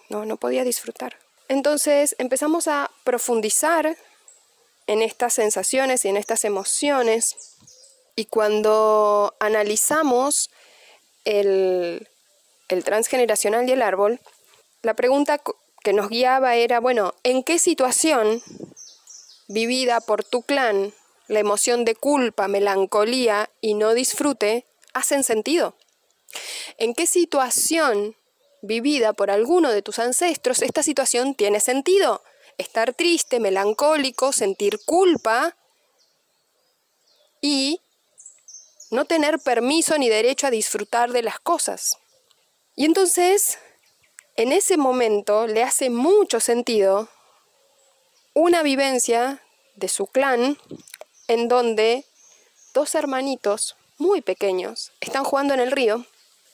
No, 0.09 0.25
no 0.25 0.37
podía 0.37 0.63
disfrutar. 0.63 1.17
Entonces 1.47 2.15
empezamos 2.19 2.67
a 2.67 2.91
profundizar 3.03 3.97
en 4.87 5.01
estas 5.01 5.33
sensaciones 5.33 6.05
y 6.05 6.09
en 6.09 6.17
estas 6.17 6.45
emociones 6.45 7.35
y 8.15 8.25
cuando 8.25 9.33
analizamos 9.39 10.49
el, 11.25 12.07
transgeneracional 12.67 13.69
y 13.69 13.71
el 13.71 13.81
árbol, 13.81 14.19
la 14.81 14.93
pregunta 14.93 15.41
que 15.83 15.93
nos 15.93 16.09
guiaba 16.09 16.55
era, 16.55 16.79
bueno, 16.79 17.13
¿en 17.23 17.43
qué 17.43 17.59
situación 17.59 18.41
vivida 19.49 19.99
por 19.99 20.23
tu 20.23 20.43
clan 20.43 20.93
la 21.27 21.39
emoción 21.39 21.83
de 21.83 21.95
culpa, 21.95 22.47
melancolía 22.47 23.49
y 23.59 23.73
no 23.73 23.93
disfrute 23.93 24.65
hacen 24.93 25.25
sentido? 25.25 25.75
¿En 26.77 26.93
qué 26.93 27.05
situación 27.05 28.15
vivida 28.61 29.13
por 29.13 29.31
alguno 29.31 29.71
de 29.71 29.81
tus 29.81 29.99
ancestros 29.99 30.61
esta 30.61 30.83
situación 30.83 31.35
tiene 31.35 31.59
sentido? 31.59 32.23
Estar 32.57 32.93
triste, 32.93 33.39
melancólico, 33.39 34.31
sentir 34.31 34.79
culpa 34.85 35.57
y 37.41 37.81
no 38.91 39.05
tener 39.05 39.39
permiso 39.39 39.97
ni 39.97 40.09
derecho 40.09 40.47
a 40.47 40.51
disfrutar 40.51 41.11
de 41.11 41.23
las 41.23 41.39
cosas. 41.39 41.97
Y 42.75 42.85
entonces, 42.85 43.59
en 44.35 44.51
ese 44.51 44.77
momento 44.77 45.47
le 45.47 45.63
hace 45.63 45.89
mucho 45.89 46.39
sentido 46.39 47.09
una 48.33 48.63
vivencia 48.63 49.41
de 49.75 49.87
su 49.87 50.07
clan 50.07 50.57
en 51.27 51.47
donde 51.47 52.05
dos 52.73 52.95
hermanitos 52.95 53.75
muy 53.97 54.21
pequeños 54.21 54.91
están 55.01 55.23
jugando 55.23 55.53
en 55.53 55.59
el 55.59 55.71
río 55.71 56.05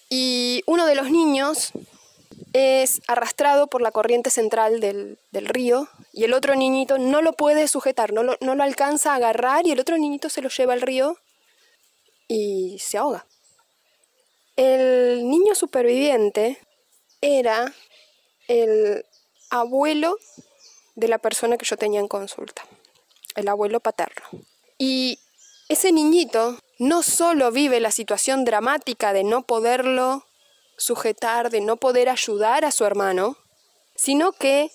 y 0.10 0.64
uno 0.66 0.86
de 0.86 0.96
los 0.96 1.10
niños 1.10 1.72
es 2.54 3.02
arrastrado 3.08 3.68
por 3.68 3.82
la 3.82 3.92
corriente 3.92 4.30
central 4.30 4.80
del, 4.80 5.18
río 5.34 5.90
y 6.14 6.24
el 6.24 6.34
otro 6.34 6.56
niñito 6.56 6.98
no 6.98 7.22
lo 7.22 7.34
puede 7.34 7.68
sujetar, 7.68 8.14
no 8.14 8.24
lo, 8.24 8.38
no 8.40 8.56
lo 8.56 8.64
alcanza 8.64 9.12
a 9.12 9.16
agarrar 9.16 9.68
y 9.68 9.72
el 9.72 9.80
otro 9.80 9.98
niñito 9.98 10.30
se 10.30 10.42
lo 10.42 10.50
lleva 10.50 10.74
al 10.74 10.82
río 10.82 11.18
y 12.28 12.78
se 12.80 12.98
ahoga. 12.98 13.26
El 14.56 15.30
niño 15.30 15.54
superviviente 15.54 16.58
era 17.20 17.74
el 18.48 19.06
abuelo 19.50 20.18
de 20.96 21.08
la 21.08 21.18
persona 21.18 21.58
que 21.58 21.66
yo 21.66 21.78
tenía 21.78 22.00
en 22.00 22.08
consulta, 22.08 22.66
el 23.36 23.48
abuelo 23.48 23.80
paterno. 23.80 24.26
Y 24.78 25.20
ese 25.70 25.92
niñito 25.92 26.60
no 26.80 27.04
solo 27.04 27.52
vive 27.52 27.80
la 27.80 27.92
situación 27.92 28.46
dramática 28.46 29.14
de 29.14 29.24
no 29.24 29.44
poderlo 29.44 30.26
sujetar, 30.78 31.50
de 31.50 31.62
no 31.62 31.78
poder 31.78 32.10
ayudar 32.10 32.66
a 32.66 32.72
su 32.72 32.86
hermano, 32.86 33.38
sino 33.96 34.32
que 34.34 34.72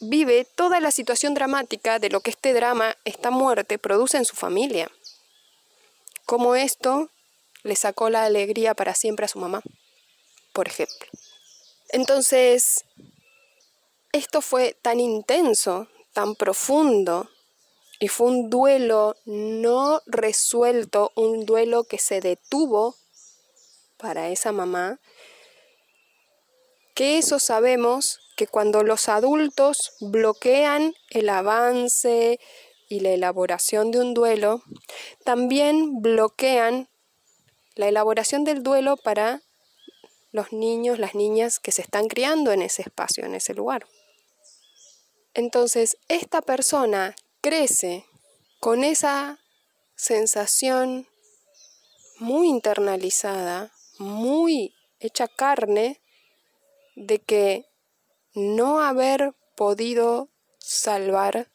vive 0.00 0.44
toda 0.44 0.80
la 0.80 0.90
situación 0.90 1.34
dramática 1.34 1.98
de 1.98 2.10
lo 2.10 2.20
que 2.20 2.30
este 2.30 2.52
drama, 2.52 2.96
esta 3.04 3.30
muerte, 3.30 3.78
produce 3.78 4.18
en 4.18 4.24
su 4.24 4.36
familia. 4.36 4.90
Como 6.26 6.54
esto 6.54 7.10
le 7.62 7.76
sacó 7.76 8.10
la 8.10 8.24
alegría 8.24 8.74
para 8.74 8.94
siempre 8.94 9.24
a 9.24 9.28
su 9.28 9.38
mamá, 9.38 9.62
por 10.52 10.68
ejemplo. 10.68 11.08
Entonces, 11.90 12.84
esto 14.14 14.40
fue 14.40 14.76
tan 14.80 15.00
intenso, 15.00 15.88
tan 16.12 16.36
profundo, 16.36 17.28
y 17.98 18.06
fue 18.06 18.28
un 18.28 18.48
duelo 18.48 19.16
no 19.24 20.02
resuelto, 20.06 21.10
un 21.16 21.44
duelo 21.44 21.82
que 21.82 21.98
se 21.98 22.20
detuvo 22.20 22.94
para 23.96 24.28
esa 24.28 24.52
mamá, 24.52 25.00
que 26.94 27.18
eso 27.18 27.40
sabemos 27.40 28.20
que 28.36 28.46
cuando 28.46 28.84
los 28.84 29.08
adultos 29.08 29.96
bloquean 30.00 30.94
el 31.10 31.28
avance 31.28 32.38
y 32.88 33.00
la 33.00 33.10
elaboración 33.10 33.90
de 33.90 33.98
un 33.98 34.14
duelo, 34.14 34.62
también 35.24 36.02
bloquean 36.02 36.88
la 37.74 37.88
elaboración 37.88 38.44
del 38.44 38.62
duelo 38.62 38.96
para 38.96 39.42
los 40.30 40.52
niños, 40.52 41.00
las 41.00 41.16
niñas 41.16 41.58
que 41.58 41.72
se 41.72 41.82
están 41.82 42.06
criando 42.06 42.52
en 42.52 42.62
ese 42.62 42.82
espacio, 42.82 43.24
en 43.24 43.34
ese 43.34 43.54
lugar. 43.54 43.86
Entonces, 45.34 45.98
esta 46.08 46.42
persona 46.42 47.16
crece 47.40 48.06
con 48.60 48.84
esa 48.84 49.40
sensación 49.96 51.08
muy 52.18 52.48
internalizada, 52.48 53.72
muy 53.98 54.74
hecha 55.00 55.28
carne, 55.28 56.00
de 56.96 57.18
que 57.18 57.66
no 58.34 58.80
haber 58.80 59.34
podido 59.56 60.28
salvar 60.58 61.48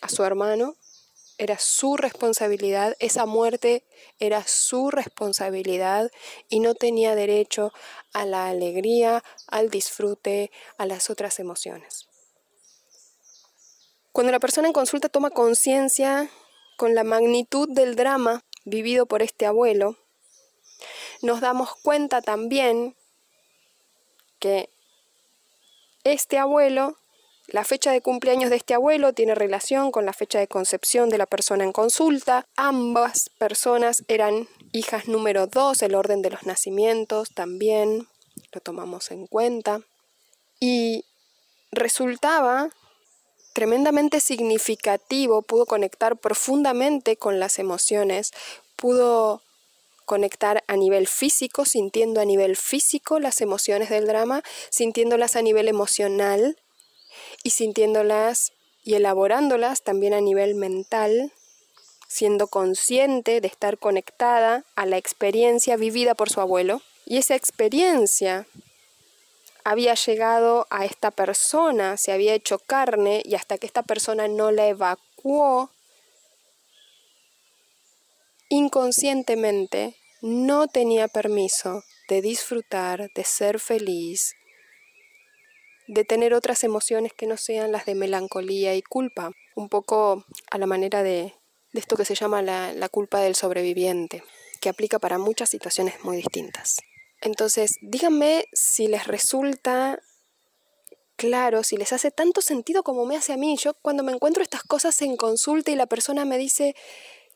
a 0.00 0.08
su 0.08 0.24
hermano 0.24 0.76
era 1.36 1.58
su 1.58 1.96
responsabilidad, 1.96 2.96
esa 2.98 3.26
muerte 3.26 3.84
era 4.18 4.46
su 4.46 4.90
responsabilidad 4.90 6.10
y 6.48 6.60
no 6.60 6.74
tenía 6.74 7.14
derecho 7.14 7.72
a 8.12 8.26
la 8.26 8.48
alegría, 8.48 9.24
al 9.46 9.70
disfrute, 9.70 10.50
a 10.76 10.84
las 10.86 11.08
otras 11.08 11.38
emociones. 11.38 12.09
Cuando 14.12 14.32
la 14.32 14.40
persona 14.40 14.66
en 14.66 14.72
consulta 14.72 15.08
toma 15.08 15.30
conciencia 15.30 16.28
con 16.76 16.94
la 16.94 17.04
magnitud 17.04 17.68
del 17.70 17.94
drama 17.94 18.42
vivido 18.64 19.06
por 19.06 19.22
este 19.22 19.46
abuelo, 19.46 19.96
nos 21.22 21.40
damos 21.40 21.74
cuenta 21.82 22.20
también 22.20 22.96
que 24.40 24.70
este 26.02 26.38
abuelo, 26.38 26.96
la 27.46 27.64
fecha 27.64 27.92
de 27.92 28.00
cumpleaños 28.00 28.50
de 28.50 28.56
este 28.56 28.74
abuelo 28.74 29.12
tiene 29.12 29.34
relación 29.34 29.92
con 29.92 30.06
la 30.06 30.12
fecha 30.12 30.38
de 30.38 30.48
concepción 30.48 31.10
de 31.10 31.18
la 31.18 31.26
persona 31.26 31.64
en 31.64 31.72
consulta. 31.72 32.46
Ambas 32.56 33.30
personas 33.38 34.02
eran 34.08 34.48
hijas 34.72 35.08
número 35.08 35.46
dos, 35.46 35.82
el 35.82 35.94
orden 35.94 36.22
de 36.22 36.30
los 36.30 36.46
nacimientos 36.46 37.28
también 37.34 38.08
lo 38.52 38.60
tomamos 38.60 39.10
en 39.10 39.26
cuenta. 39.26 39.82
Y 40.58 41.04
resultaba 41.70 42.70
tremendamente 43.52 44.20
significativo, 44.20 45.42
pudo 45.42 45.66
conectar 45.66 46.16
profundamente 46.16 47.16
con 47.16 47.40
las 47.40 47.58
emociones, 47.58 48.32
pudo 48.76 49.42
conectar 50.04 50.64
a 50.66 50.76
nivel 50.76 51.06
físico, 51.06 51.64
sintiendo 51.64 52.20
a 52.20 52.24
nivel 52.24 52.56
físico 52.56 53.20
las 53.20 53.40
emociones 53.40 53.90
del 53.90 54.06
drama, 54.06 54.42
sintiéndolas 54.70 55.36
a 55.36 55.42
nivel 55.42 55.68
emocional 55.68 56.56
y 57.44 57.50
sintiéndolas 57.50 58.52
y 58.82 58.94
elaborándolas 58.94 59.82
también 59.82 60.14
a 60.14 60.20
nivel 60.20 60.54
mental, 60.54 61.32
siendo 62.08 62.48
consciente 62.48 63.40
de 63.40 63.46
estar 63.46 63.78
conectada 63.78 64.64
a 64.74 64.86
la 64.86 64.96
experiencia 64.96 65.76
vivida 65.76 66.14
por 66.14 66.28
su 66.28 66.40
abuelo. 66.40 66.82
Y 67.06 67.18
esa 67.18 67.36
experiencia 67.36 68.46
había 69.70 69.94
llegado 69.94 70.66
a 70.70 70.84
esta 70.84 71.12
persona, 71.12 71.96
se 71.96 72.10
había 72.10 72.34
hecho 72.34 72.58
carne 72.58 73.22
y 73.24 73.36
hasta 73.36 73.56
que 73.56 73.68
esta 73.68 73.84
persona 73.84 74.26
no 74.26 74.50
la 74.50 74.66
evacuó, 74.66 75.70
inconscientemente 78.48 79.94
no 80.22 80.66
tenía 80.66 81.06
permiso 81.06 81.84
de 82.08 82.20
disfrutar, 82.20 83.12
de 83.14 83.22
ser 83.22 83.60
feliz, 83.60 84.34
de 85.86 86.04
tener 86.04 86.34
otras 86.34 86.64
emociones 86.64 87.12
que 87.12 87.28
no 87.28 87.36
sean 87.36 87.70
las 87.70 87.86
de 87.86 87.94
melancolía 87.94 88.74
y 88.74 88.82
culpa, 88.82 89.30
un 89.54 89.68
poco 89.68 90.24
a 90.50 90.58
la 90.58 90.66
manera 90.66 91.04
de, 91.04 91.32
esto 91.74 91.94
que 91.94 92.04
se 92.04 92.16
llama 92.16 92.42
la, 92.42 92.72
la 92.72 92.88
culpa 92.88 93.20
del 93.20 93.36
sobreviviente, 93.36 94.24
que 94.60 94.68
aplica 94.68 94.98
para 94.98 95.18
muchas 95.18 95.48
situaciones 95.48 96.02
muy 96.02 96.16
distintas. 96.16 96.78
Entonces, 97.20 97.76
díganme 97.82 98.46
si 98.52 98.88
les 98.88 99.06
resulta 99.06 100.00
claro, 101.16 101.62
si 101.62 101.76
les 101.76 101.92
hace 101.92 102.10
tanto 102.10 102.40
sentido 102.40 102.82
como 102.82 103.04
me 103.04 103.16
hace 103.16 103.34
a 103.34 103.36
mí. 103.36 103.56
Yo 103.58 103.74
cuando 103.74 104.02
me 104.02 104.12
encuentro 104.12 104.42
estas 104.42 104.62
cosas 104.62 105.00
en 105.02 105.16
consulta 105.16 105.70
y 105.70 105.74
la 105.74 105.86
persona 105.86 106.24
me 106.24 106.38
dice, 106.38 106.74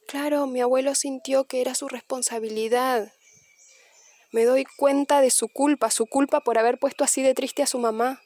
Claro, 0.07 0.47
mi 0.47 0.61
abuelo 0.61 0.95
sintió 0.95 1.45
que 1.45 1.61
era 1.61 1.75
su 1.75 1.89
responsabilidad. 1.89 3.13
Me 4.33 4.45
doy 4.45 4.65
cuenta 4.77 5.21
de 5.21 5.31
su 5.31 5.49
culpa, 5.49 5.91
su 5.91 6.07
culpa 6.07 6.41
por 6.41 6.59
haber 6.59 6.79
puesto 6.79 7.05
así 7.05 7.23
de 7.23 7.35
triste 7.35 7.63
a 7.63 7.67
su 7.67 7.79
mamá, 7.79 8.21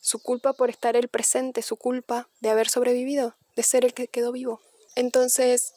su 0.00 0.20
culpa 0.20 0.52
por 0.52 0.70
estar 0.70 0.96
el 0.96 1.08
presente, 1.08 1.62
su 1.62 1.76
culpa 1.76 2.28
de 2.40 2.50
haber 2.50 2.68
sobrevivido, 2.68 3.36
de 3.56 3.62
ser 3.62 3.84
el 3.84 3.92
que 3.92 4.08
quedó 4.08 4.32
vivo. 4.32 4.60
Entonces, 4.94 5.74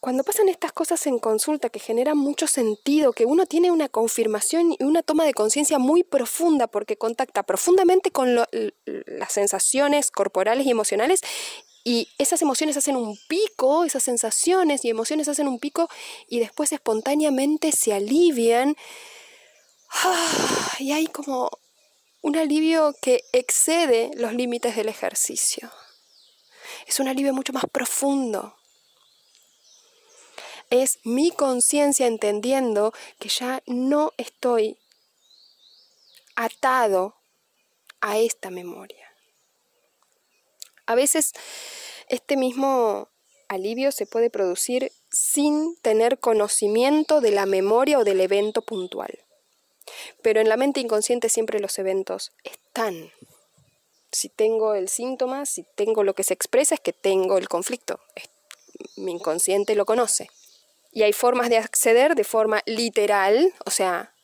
cuando 0.00 0.22
pasan 0.22 0.48
estas 0.48 0.72
cosas 0.72 1.06
en 1.06 1.18
consulta 1.18 1.70
que 1.70 1.80
generan 1.80 2.16
mucho 2.16 2.46
sentido, 2.46 3.12
que 3.12 3.26
uno 3.26 3.46
tiene 3.46 3.70
una 3.70 3.88
confirmación 3.88 4.72
y 4.78 4.84
una 4.84 5.02
toma 5.02 5.24
de 5.24 5.34
conciencia 5.34 5.78
muy 5.78 6.04
profunda 6.04 6.68
porque 6.68 6.96
contacta 6.96 7.42
profundamente 7.42 8.12
con 8.12 8.36
las 8.36 9.32
sensaciones 9.32 10.10
corporales 10.10 10.66
y 10.66 10.70
emocionales 10.70 11.20
y 11.84 12.08
esas 12.18 12.42
emociones 12.42 12.76
hacen 12.76 12.96
un 12.96 13.18
pico, 13.28 13.84
esas 13.84 14.02
sensaciones 14.02 14.84
y 14.84 14.90
emociones 14.90 15.26
hacen 15.26 15.48
un 15.48 15.58
pico 15.58 15.88
y 16.28 16.38
después 16.38 16.70
espontáneamente 16.72 17.72
se 17.72 17.94
alivian. 17.94 18.76
Y 20.78 20.92
hay 20.92 21.06
como 21.06 21.50
un 22.20 22.36
alivio 22.36 22.94
que 23.00 23.22
excede 23.32 24.10
los 24.16 24.34
límites 24.34 24.76
del 24.76 24.88
ejercicio. 24.88 25.72
Es 26.86 27.00
un 27.00 27.08
alivio 27.08 27.32
mucho 27.32 27.52
más 27.52 27.64
profundo. 27.72 28.57
Es 30.70 30.98
mi 31.04 31.30
conciencia 31.30 32.06
entendiendo 32.06 32.92
que 33.18 33.28
ya 33.28 33.62
no 33.66 34.12
estoy 34.16 34.78
atado 36.36 37.16
a 38.00 38.18
esta 38.18 38.50
memoria. 38.50 39.06
A 40.86 40.94
veces 40.94 41.32
este 42.08 42.36
mismo 42.36 43.08
alivio 43.48 43.92
se 43.92 44.06
puede 44.06 44.30
producir 44.30 44.92
sin 45.10 45.76
tener 45.76 46.18
conocimiento 46.18 47.20
de 47.20 47.32
la 47.32 47.46
memoria 47.46 47.98
o 47.98 48.04
del 48.04 48.20
evento 48.20 48.62
puntual. 48.62 49.18
Pero 50.22 50.40
en 50.40 50.48
la 50.48 50.56
mente 50.56 50.80
inconsciente 50.80 51.28
siempre 51.28 51.60
los 51.60 51.78
eventos 51.78 52.32
están. 52.44 53.10
Si 54.12 54.28
tengo 54.28 54.74
el 54.74 54.88
síntoma, 54.88 55.44
si 55.46 55.64
tengo 55.74 56.04
lo 56.04 56.14
que 56.14 56.24
se 56.24 56.34
expresa, 56.34 56.74
es 56.74 56.80
que 56.80 56.92
tengo 56.92 57.36
el 57.38 57.48
conflicto. 57.48 58.00
Mi 58.96 59.12
inconsciente 59.12 59.74
lo 59.74 59.84
conoce. 59.86 60.28
Y 60.98 61.04
hay 61.04 61.12
formas 61.12 61.48
de 61.48 61.58
acceder 61.58 62.16
de 62.16 62.24
forma 62.24 62.60
literal, 62.66 63.54
o 63.64 63.70
sea, 63.70 64.16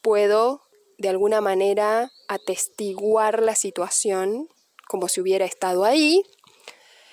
puedo 0.00 0.62
de 0.96 1.10
alguna 1.10 1.42
manera 1.42 2.10
atestiguar 2.28 3.42
la 3.42 3.54
situación 3.54 4.48
como 4.88 5.08
si 5.08 5.20
hubiera 5.20 5.44
estado 5.44 5.84
ahí, 5.84 6.22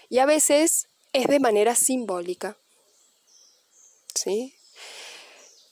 y 0.07 0.19
a 0.19 0.25
veces 0.25 0.87
es 1.11 1.27
de 1.27 1.41
manera 1.41 1.75
simbólica. 1.75 2.55
¿Sí? 4.15 4.55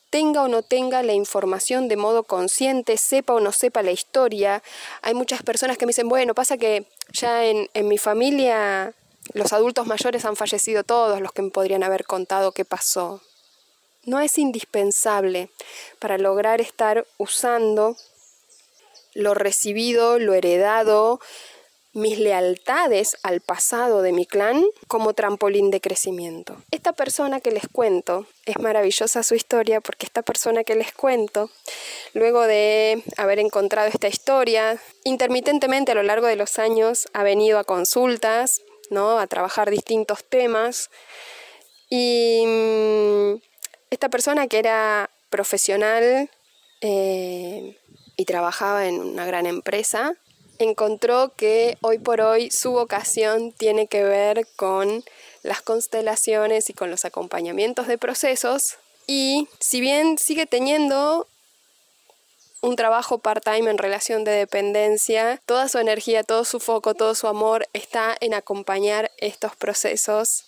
Tenga 0.09 0.43
o 0.43 0.49
no 0.49 0.61
tenga 0.61 1.01
la 1.01 1.13
información 1.13 1.87
de 1.87 1.95
modo 1.95 2.25
consciente, 2.25 2.97
sepa 2.97 3.35
o 3.35 3.39
no 3.39 3.53
sepa 3.53 3.83
la 3.83 3.91
historia. 3.91 4.61
Hay 5.01 5.13
muchas 5.13 5.43
personas 5.43 5.77
que 5.77 5.85
me 5.85 5.91
dicen, 5.91 6.09
bueno, 6.09 6.35
pasa 6.35 6.57
que 6.57 6.89
ya 7.13 7.45
en, 7.45 7.69
en 7.73 7.87
mi 7.87 7.97
familia 7.97 8.93
los 9.37 9.53
adultos 9.53 9.87
mayores 9.87 10.25
han 10.25 10.35
fallecido 10.35 10.83
todos 10.83 11.21
los 11.21 11.31
que 11.31 11.41
me 11.41 11.51
podrían 11.51 11.83
haber 11.83 12.05
contado 12.05 12.51
qué 12.51 12.65
pasó. 12.65 13.21
No 14.05 14.19
es 14.19 14.37
indispensable 14.37 15.49
para 15.99 16.17
lograr 16.17 16.61
estar 16.61 17.05
usando 17.17 17.97
lo 19.13 19.33
recibido, 19.33 20.19
lo 20.19 20.33
heredado, 20.33 21.19
mis 21.97 22.19
lealtades 22.19 23.17
al 23.23 23.41
pasado 23.41 24.03
de 24.03 24.11
mi 24.11 24.27
clan 24.27 24.63
como 24.87 25.13
trampolín 25.13 25.71
de 25.71 25.81
crecimiento. 25.81 26.55
Esta 26.69 26.93
persona 26.93 27.41
que 27.41 27.51
les 27.51 27.67
cuento, 27.67 28.27
es 28.45 28.59
maravillosa 28.59 29.23
su 29.23 29.33
historia 29.33 29.81
porque 29.81 30.05
esta 30.05 30.21
persona 30.21 30.63
que 30.63 30.75
les 30.75 30.93
cuento, 30.93 31.49
luego 32.13 32.43
de 32.43 33.03
haber 33.17 33.39
encontrado 33.39 33.89
esta 33.89 34.07
historia, 34.07 34.79
intermitentemente 35.03 35.91
a 35.91 35.95
lo 35.95 36.03
largo 36.03 36.27
de 36.27 36.35
los 36.35 36.59
años 36.59 37.07
ha 37.13 37.23
venido 37.23 37.57
a 37.57 37.63
consultas, 37.63 38.61
¿no? 38.89 39.19
a 39.19 39.27
trabajar 39.27 39.69
distintos 39.69 40.23
temas 40.23 40.89
y 41.89 42.43
mm, 42.45 43.41
esta 43.89 44.09
persona 44.09 44.47
que 44.47 44.59
era 44.59 45.09
profesional 45.29 46.29
eh, 46.81 47.77
y 48.15 48.25
trabajaba 48.25 48.87
en 48.87 48.99
una 48.99 49.25
gran 49.25 49.45
empresa, 49.45 50.13
encontró 50.59 51.33
que 51.35 51.77
hoy 51.81 51.99
por 51.99 52.21
hoy 52.21 52.49
su 52.51 52.71
vocación 52.71 53.51
tiene 53.51 53.87
que 53.87 54.03
ver 54.03 54.47
con 54.55 55.03
las 55.43 55.61
constelaciones 55.61 56.69
y 56.69 56.73
con 56.73 56.89
los 56.89 57.05
acompañamientos 57.05 57.87
de 57.87 57.97
procesos 57.97 58.77
y 59.05 59.47
si 59.59 59.79
bien 59.79 60.17
sigue 60.17 60.45
teniendo 60.45 61.27
un 62.61 62.75
trabajo 62.75 63.19
part-time 63.19 63.69
en 63.69 63.77
relación 63.77 64.23
de 64.23 64.31
dependencia, 64.31 65.41
toda 65.45 65.69
su 65.69 65.77
energía, 65.77 66.23
todo 66.23 66.43
su 66.43 66.59
foco, 66.59 66.95
todo 66.95 67.15
su 67.15 67.27
amor 67.27 67.67
está 67.73 68.17
en 68.19 68.33
acompañar 68.33 69.11
estos 69.17 69.55
procesos 69.55 70.45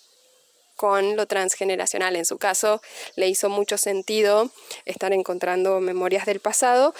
con 0.76 1.16
lo 1.16 1.26
transgeneracional. 1.26 2.16
En 2.16 2.24
su 2.24 2.38
caso, 2.38 2.80
le 3.14 3.28
hizo 3.28 3.48
mucho 3.48 3.76
sentido 3.76 4.50
estar 4.86 5.12
encontrando 5.12 5.78
memorias 5.80 6.26
del 6.26 6.40
pasado 6.40 6.94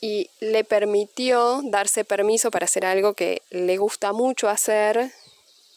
y 0.00 0.30
le 0.40 0.64
permitió 0.64 1.60
darse 1.64 2.04
permiso 2.04 2.50
para 2.50 2.66
hacer 2.66 2.86
algo 2.86 3.14
que 3.14 3.42
le 3.50 3.78
gusta 3.78 4.12
mucho 4.12 4.48
hacer 4.48 5.12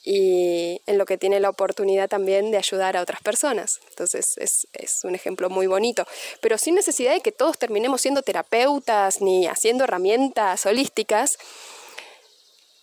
y 0.10 0.82
en 0.86 0.98
lo 0.98 1.06
que 1.06 1.18
tiene 1.18 1.42
la 1.42 1.50
oportunidad 1.50 2.08
también 2.08 2.50
de 2.50 2.56
ayudar 2.56 2.96
a 2.96 3.02
otras 3.02 3.22
personas. 3.22 3.82
Entonces 3.90 4.38
es, 4.38 4.66
es, 4.72 5.04
un 5.04 5.16
ejemplo 5.16 5.50
muy 5.50 5.68
bonito, 5.68 6.08
pero 6.40 6.58
sin 6.58 6.76
necesidad 6.76 7.12
de 7.12 7.20
que 7.20 7.34
todos 7.34 7.58
terminemos 7.58 8.00
siendo 8.00 8.22
terapeutas 8.22 9.20
ni 9.20 9.48
haciendo 9.48 9.84
herramientas 9.84 10.66
holísticas. 10.66 11.38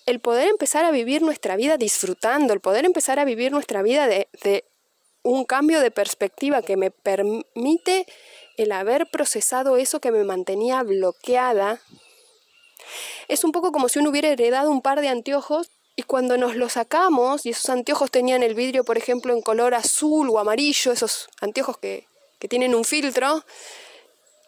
El 0.04 0.20
poder 0.20 0.48
empezar 0.48 0.84
a 0.84 0.90
vivir 0.90 1.22
nuestra 1.22 1.56
vida 1.56 1.78
disfrutando, 1.78 2.52
el 2.52 2.60
poder 2.60 2.84
empezar 2.84 3.18
a 3.18 3.24
vivir 3.24 3.52
nuestra 3.52 3.80
vida 3.80 4.06
de, 4.06 4.28
de 4.42 4.64
un 5.22 5.46
cambio 5.46 5.80
de 5.80 5.90
perspectiva 5.90 6.60
que 6.60 6.76
me 6.76 6.90
permite 6.90 8.04
el 8.58 8.70
haber 8.70 9.06
procesado 9.06 9.78
eso 9.78 9.98
que 9.98 10.10
me 10.10 10.24
mantenía 10.24 10.82
bloqueada, 10.82 11.80
es 13.28 13.44
un 13.44 13.52
poco 13.52 13.72
como 13.72 13.88
si 13.88 13.98
uno 13.98 14.10
hubiera 14.10 14.28
heredado 14.28 14.70
un 14.70 14.82
par 14.82 15.00
de 15.00 15.08
anteojos 15.08 15.70
y 15.96 16.02
cuando 16.02 16.36
nos 16.36 16.56
los 16.56 16.72
sacamos, 16.72 17.46
y 17.46 17.50
esos 17.50 17.68
anteojos 17.70 18.10
tenían 18.10 18.42
el 18.42 18.54
vidrio, 18.54 18.84
por 18.84 18.98
ejemplo, 18.98 19.32
en 19.32 19.42
color 19.42 19.74
azul 19.74 20.28
o 20.30 20.38
amarillo, 20.38 20.92
esos 20.92 21.28
anteojos 21.40 21.78
que, 21.78 22.08
que 22.38 22.48
tienen 22.48 22.74
un 22.74 22.84
filtro, 22.84 23.44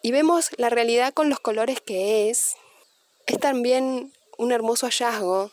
y 0.01 0.11
vemos 0.11 0.49
la 0.57 0.69
realidad 0.69 1.13
con 1.13 1.29
los 1.29 1.39
colores 1.39 1.81
que 1.81 2.29
es, 2.29 2.55
es 3.25 3.39
también 3.39 4.13
un 4.37 4.51
hermoso 4.51 4.87
hallazgo 4.87 5.51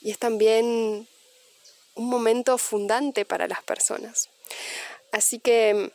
y 0.00 0.10
es 0.10 0.18
también 0.18 1.08
un 1.94 2.08
momento 2.08 2.58
fundante 2.58 3.24
para 3.24 3.46
las 3.46 3.62
personas. 3.62 4.28
Así 5.12 5.38
que 5.38 5.92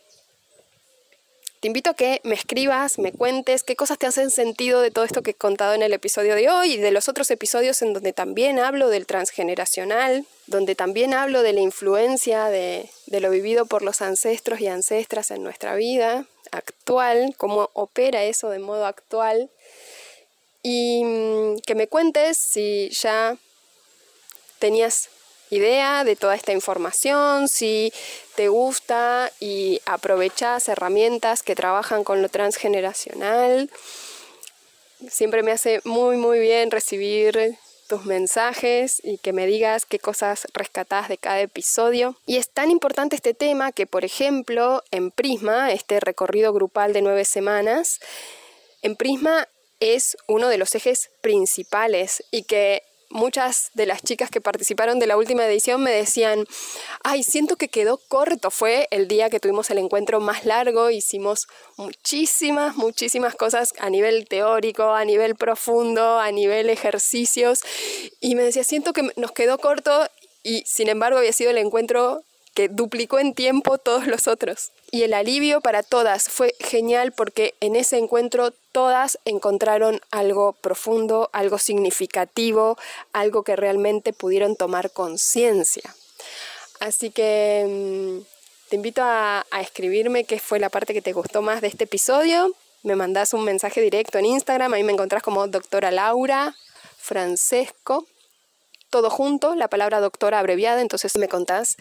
te 1.63 1.67
invito 1.67 1.91
a 1.91 1.93
que 1.93 2.19
me 2.25 2.35
escribas, 2.35 2.99
me 2.99 3.13
cuentes 3.13 3.63
qué 3.63 3.77
cosas 3.77 3.97
te 3.97 4.05
hacen 4.05 4.31
sentido 4.31 4.81
de 4.81 4.91
todo 4.91 5.05
esto 5.05 5.21
que 5.21 5.31
he 5.31 5.33
contado 5.33 5.73
en 5.73 5.81
el 5.81 5.93
episodio 5.93 6.35
de 6.35 6.49
hoy 6.49 6.73
y 6.73 6.77
de 6.77 6.91
los 6.91 7.07
otros 7.07 7.31
episodios 7.31 7.81
en 7.81 7.93
donde 7.93 8.11
también 8.11 8.59
hablo 8.59 8.89
del 8.89 9.05
transgeneracional, 9.05 10.25
donde 10.45 10.75
también 10.75 11.13
hablo 11.13 11.41
de 11.41 11.53
la 11.53 11.61
influencia 11.61 12.47
de, 12.47 12.89
lo 13.07 13.29
vivido 13.29 13.65
por 13.65 13.81
los 13.81 14.01
ancestros 14.01 14.59
y 14.59 14.67
ancestras 14.67 15.31
en 15.31 15.41
nuestra 15.41 15.73
vida 15.75 16.25
actual, 16.51 17.33
cómo 17.37 17.69
opera 17.71 18.25
eso 18.25 18.49
de 18.49 18.59
modo 18.59 18.85
actual. 18.85 19.49
Y 20.63 21.01
mm, 21.05 21.59
que 21.65 21.75
me 21.75 21.87
cuentes 21.87 22.39
si 22.39 22.89
ya 22.89 23.37
tenías 24.59 25.07
idea 25.55 26.03
de 26.03 26.15
toda 26.15 26.35
esta 26.35 26.51
información, 26.51 27.47
si 27.47 27.93
te 28.35 28.47
gusta 28.47 29.31
y 29.39 29.81
aprovechas 29.85 30.67
herramientas 30.69 31.43
que 31.43 31.55
trabajan 31.55 32.03
con 32.03 32.21
lo 32.21 32.29
transgeneracional. 32.29 33.69
Siempre 35.09 35.43
me 35.43 35.51
hace 35.51 35.81
muy 35.83 36.17
muy 36.17 36.39
bien 36.39 36.71
recibir 36.71 37.57
tus 37.87 38.05
mensajes 38.05 39.01
y 39.03 39.17
que 39.17 39.33
me 39.33 39.45
digas 39.45 39.85
qué 39.85 39.99
cosas 39.99 40.47
rescatás 40.53 41.09
de 41.09 41.17
cada 41.17 41.41
episodio. 41.41 42.15
Y 42.25 42.37
es 42.37 42.49
tan 42.49 42.71
importante 42.71 43.15
este 43.15 43.33
tema 43.33 43.71
que, 43.71 43.85
por 43.85 44.05
ejemplo, 44.05 44.83
en 44.91 45.11
Prisma, 45.11 45.71
este 45.71 45.99
recorrido 45.99 46.53
grupal 46.53 46.93
de 46.93 47.01
nueve 47.01 47.25
semanas, 47.25 47.99
en 48.81 48.95
Prisma 48.95 49.47
es 49.79 50.17
uno 50.27 50.47
de 50.47 50.57
los 50.57 50.73
ejes 50.75 51.09
principales 51.21 52.23
y 52.31 52.43
que 52.43 52.83
muchas 53.13 53.69
de 53.75 53.85
las 53.85 54.01
chicas 54.01 54.29
que 54.29 54.41
participaron 54.41 54.99
de 54.99 55.07
la 55.07 55.15
última 55.15 55.45
edición 55.45 55.81
me 55.81 55.91
decían, 55.91 56.45
ay, 57.03 57.23
siento 57.23 57.55
que 57.55 57.69
quedó 57.69 57.97
corto. 58.09 58.51
Fue 58.51 58.87
el 58.91 59.07
día 59.07 59.29
que 59.29 59.39
tuvimos 59.39 59.69
el 59.69 59.77
encuentro 59.77 60.19
más 60.19 60.45
largo, 60.45 60.89
hicimos 60.89 61.47
muchísimas, 61.77 62.75
muchísimas 62.75 63.35
cosas 63.35 63.73
a 63.79 63.89
nivel 63.89 64.27
teórico, 64.27 64.91
a 64.91 65.05
nivel 65.05 65.35
profundo, 65.35 66.19
a 66.19 66.31
nivel 66.31 66.69
ejercicios. 66.69 67.61
Y 68.19 68.35
me 68.35 68.43
decía, 68.43 68.63
siento 68.63 68.91
que 68.93 69.11
nos 69.15 69.31
quedó 69.31 69.59
corto 69.59 70.07
y 70.41 70.63
sin 70.65 70.89
embargo 70.89 71.19
había 71.19 71.33
sido 71.33 71.51
el 71.51 71.57
encuentro 71.57 72.23
que 72.53 72.69
duplicó 72.69 73.19
en 73.19 73.33
tiempo 73.33 73.77
todos 73.77 74.07
los 74.07 74.27
otros. 74.27 74.71
Y 74.91 75.03
el 75.03 75.13
alivio 75.13 75.61
para 75.61 75.81
todas 75.81 76.29
fue 76.29 76.55
genial 76.59 77.11
porque 77.11 77.55
en 77.59 77.75
ese 77.75 77.97
encuentro 77.97 78.51
todas 78.71 79.17
encontraron 79.25 80.01
algo 80.11 80.53
profundo, 80.53 81.29
algo 81.33 81.57
significativo, 81.57 82.77
algo 83.11 83.43
que 83.43 83.55
realmente 83.55 84.13
pudieron 84.13 84.55
tomar 84.55 84.91
conciencia. 84.91 85.95
Así 86.79 87.09
que 87.09 87.65
mm, 87.67 88.69
te 88.69 88.75
invito 88.75 89.01
a, 89.03 89.45
escribirme 89.61 90.25
qué 90.25 90.39
fue 90.39 90.59
la 90.59 90.69
parte 90.69 90.93
que 90.93 91.01
te 91.01 91.13
gustó 91.13 91.41
más 91.41 91.61
de 91.61 91.67
este 91.67 91.85
episodio. 91.85 92.53
Me 92.83 92.95
mandas 92.95 93.33
un 93.33 93.43
mensaje 93.45 93.81
directo 93.81 94.17
en 94.17 94.25
Instagram, 94.25 94.73
ahí 94.73 94.83
me 94.83 94.91
encontrás 94.91 95.23
como 95.23 95.47
doctora 95.47 95.89
Laura 95.91 96.55
Francesco 96.97 98.05
todo 98.93 99.09
junto, 99.09 99.55
la 99.55 99.69
palabra 99.69 99.99
doctora 100.01 100.37
abreviada, 100.37 100.79
entonces 100.79 101.17
me 101.17 101.27
contás 101.27 101.77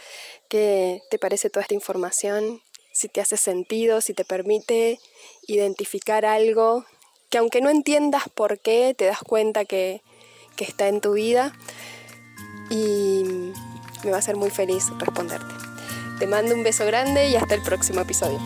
qué 0.48 1.02
te 1.10 1.18
parece 1.18 1.50
toda 1.50 1.60
esta 1.60 1.74
información, 1.74 2.62
si 2.94 3.08
te 3.08 3.20
hace 3.20 3.36
sentido, 3.36 4.00
si 4.00 4.14
te 4.14 4.24
permite 4.24 4.98
identificar 5.46 6.24
algo 6.24 6.86
que 7.28 7.36
aunque 7.36 7.60
no 7.60 7.68
entiendas 7.68 8.30
por 8.34 8.60
qué, 8.60 8.94
te 8.96 9.04
das 9.04 9.18
cuenta 9.18 9.66
que, 9.66 10.00
que 10.56 10.64
está 10.64 10.88
en 10.88 11.02
tu 11.02 11.12
vida 11.12 11.52
y 12.70 13.24
me 14.04 14.10
va 14.10 14.16
a 14.16 14.22
ser 14.22 14.36
muy 14.36 14.48
feliz 14.48 14.86
responderte. 14.96 15.52
Te 16.18 16.26
mando 16.26 16.54
un 16.54 16.62
beso 16.62 16.86
grande 16.86 17.28
y 17.28 17.36
hasta 17.36 17.54
el 17.54 17.62
próximo 17.62 18.00
episodio. 18.00 18.38